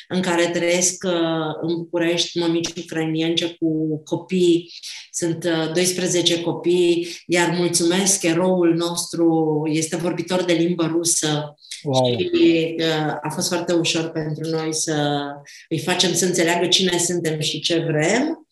[0.08, 1.12] în care trăiesc uh,
[1.60, 4.72] în București mămici ucrainience cu copii.
[5.10, 12.18] Sunt uh, 12 copii, iar mulțumesc, eroul nostru este vorbitor de limbă rusă wow.
[12.18, 15.24] și uh, a fost foarte ușor pentru noi să
[15.68, 18.46] îi facem să înțeleagă cine suntem și ce vrem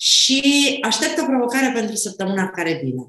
[0.00, 3.02] și aștept o provocare pentru săptămâna care vine.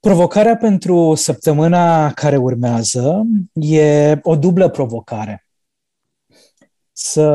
[0.00, 3.22] Provocarea pentru săptămâna care urmează
[3.54, 5.46] e o dublă provocare.
[6.92, 7.30] Să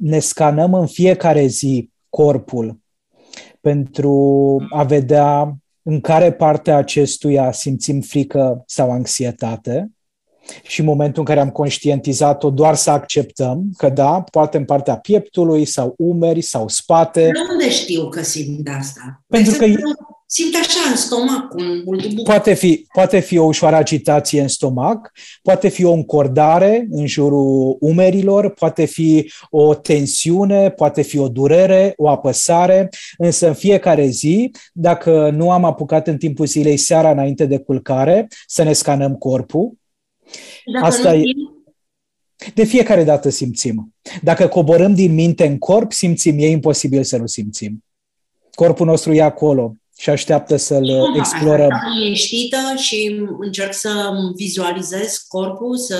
[0.00, 2.80] ne scanăm în fiecare zi corpul
[3.60, 9.90] pentru a vedea în care parte a acestuia simțim frică sau anxietate
[10.62, 14.96] și în momentul în care am conștientizat-o, doar să acceptăm că da, poate în partea
[14.96, 17.20] pieptului sau umeri sau spate.
[17.20, 19.22] De unde știu că simt asta?
[19.26, 19.64] Pentru că
[20.26, 22.24] simt așa în stomac un multibuc.
[22.24, 27.76] Poate fi, poate fi o ușoară agitație în stomac, poate fi o încordare în jurul
[27.80, 34.50] umerilor, poate fi o tensiune, poate fi o durere, o apăsare, însă în fiecare zi,
[34.72, 39.72] dacă nu am apucat în timpul zilei seara înainte de culcare, să ne scanăm corpul,
[40.72, 41.22] dacă Asta e...
[42.54, 43.94] De fiecare dată simțim.
[44.22, 46.38] Dacă coborâm din minte în corp, simțim.
[46.38, 47.84] E imposibil să nu simțim.
[48.54, 51.70] Corpul nostru e acolo și așteaptă să-l da, explorăm.
[51.72, 55.96] Am liniștită și încerc să vizualizez corpul, să...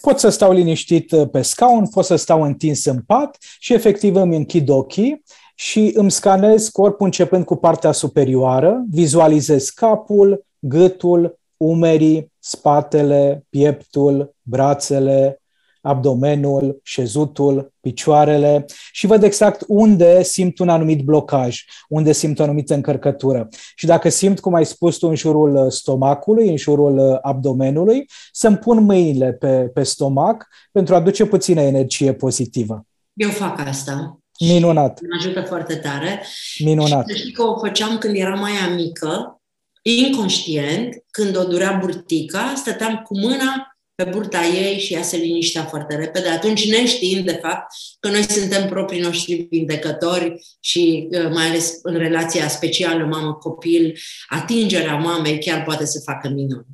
[0.00, 4.36] Pot să stau liniștit pe scaun, pot să stau întins în pat și efectiv îmi
[4.36, 5.22] închid ochii
[5.54, 15.42] și îmi scanez corpul începând cu partea superioară, vizualizez capul, gâtul, umerii, spatele, pieptul, brațele,
[15.82, 22.74] abdomenul, șezutul, picioarele și văd exact unde simt un anumit blocaj, unde simt o anumită
[22.74, 23.48] încărcătură.
[23.74, 28.84] Și dacă simt, cum ai spus tu, în jurul stomacului, în jurul abdomenului, să-mi pun
[28.84, 32.86] mâinile pe, pe stomac pentru a aduce puțină energie pozitivă.
[33.12, 34.16] Eu fac asta.
[34.40, 35.00] Minunat.
[35.00, 36.22] Mă ajută foarte tare.
[36.64, 37.08] Minunat.
[37.08, 39.41] Și știi că o făceam când eram mai mică,
[39.82, 45.64] inconștient, când o durea burtica, stăteam cu mâna pe burta ei și ea se liniștea
[45.64, 47.66] foarte repede, atunci neștiind de fapt
[48.00, 54.96] că noi suntem proprii noștri vindecători și uh, mai ales în relația specială mamă-copil, atingerea
[54.96, 56.66] mamei chiar poate să facă minuni.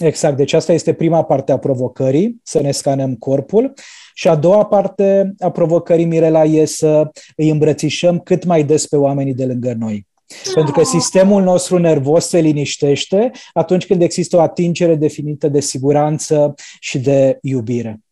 [0.00, 3.72] Exact, deci asta este prima parte a provocării, să ne scanăm corpul.
[4.14, 8.96] Și a doua parte a provocării, Mirela, e să îi îmbrățișăm cât mai des pe
[8.96, 10.06] oamenii de lângă noi.
[10.54, 16.54] Pentru că sistemul nostru nervos se liniștește atunci când există o atingere definită de siguranță
[16.80, 18.04] și de iubire.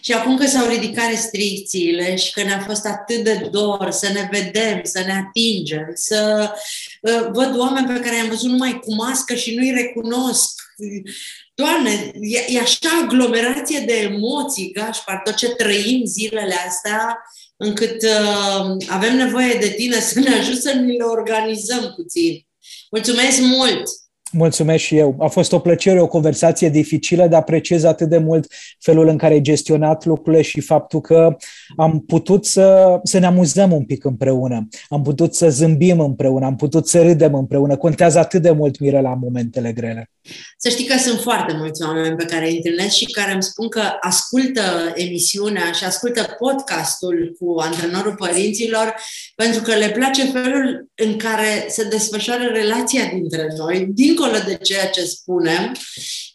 [0.00, 4.28] Și acum că s-au ridicat restricțiile și că ne-a fost atât de dor să ne
[4.30, 6.50] vedem, să ne atingem, să
[7.00, 10.60] uh, văd oameni pe care i-am văzut numai cu mască și nu-i recunosc.
[11.54, 17.18] Doamne, e, e așa aglomerație de emoții, Gașpar, tot ce trăim zilele astea,
[17.62, 22.46] încât uh, avem nevoie de tine să ne ajut să ne organizăm puțin.
[22.90, 23.82] Mulțumesc mult!
[24.32, 25.16] Mulțumesc și eu.
[25.18, 29.34] A fost o plăcere, o conversație dificilă, dar apreciez atât de mult felul în care
[29.34, 31.36] ai gestionat lucrurile și faptul că
[31.76, 36.56] am putut să, să ne amuzăm un pic împreună, am putut să zâmbim împreună, am
[36.56, 37.76] putut să râdem împreună.
[37.76, 40.10] Contează atât de mult, Mire, la momentele grele.
[40.58, 43.68] Să știi că sunt foarte mulți oameni pe care îi întâlnesc și care îmi spun
[43.68, 48.94] că ascultă emisiunea și ascultă podcastul cu antrenorul părinților
[49.34, 54.88] pentru că le place felul în care se desfășoară relația dintre noi, dincolo de ceea
[54.88, 55.72] ce spunem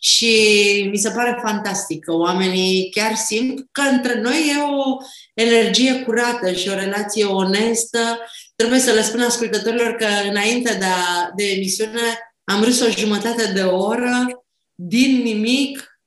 [0.06, 4.98] și mi se pare fantastic că oamenii chiar simt că între noi e o
[5.34, 8.20] energie curată și o relație onestă.
[8.56, 12.00] Trebuie să le spun ascultătorilor că înainte de, a, de emisiune
[12.44, 14.46] am râs o jumătate de oră,
[14.76, 16.00] din nimic,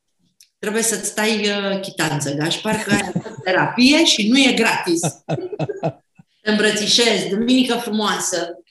[0.59, 3.13] trebuie să-ți stai uh, chitanță, Gașpar, că ai
[3.45, 5.01] terapie și nu e gratis.
[6.43, 8.63] Te îmbrățișez, duminică frumoasă!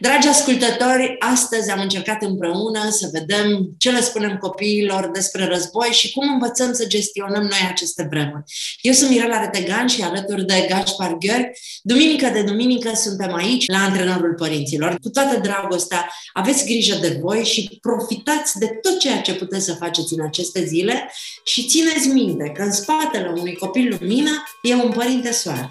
[0.00, 6.12] Dragi ascultători, astăzi am încercat împreună să vedem ce le spunem copiilor despre război și
[6.12, 8.42] cum învățăm să gestionăm noi aceste vremuri.
[8.80, 11.50] Eu sunt Mirela Retegan și alături de Gaspar Gheorg.
[11.82, 14.98] Duminică de duminică suntem aici la Antrenorul Părinților.
[15.02, 19.74] Cu toată dragostea, aveți grijă de voi și profitați de tot ceea ce puteți să
[19.74, 21.12] faceți în aceste zile
[21.44, 24.30] și țineți minte că în spatele unui copil lumină
[24.62, 25.70] e un părinte soare.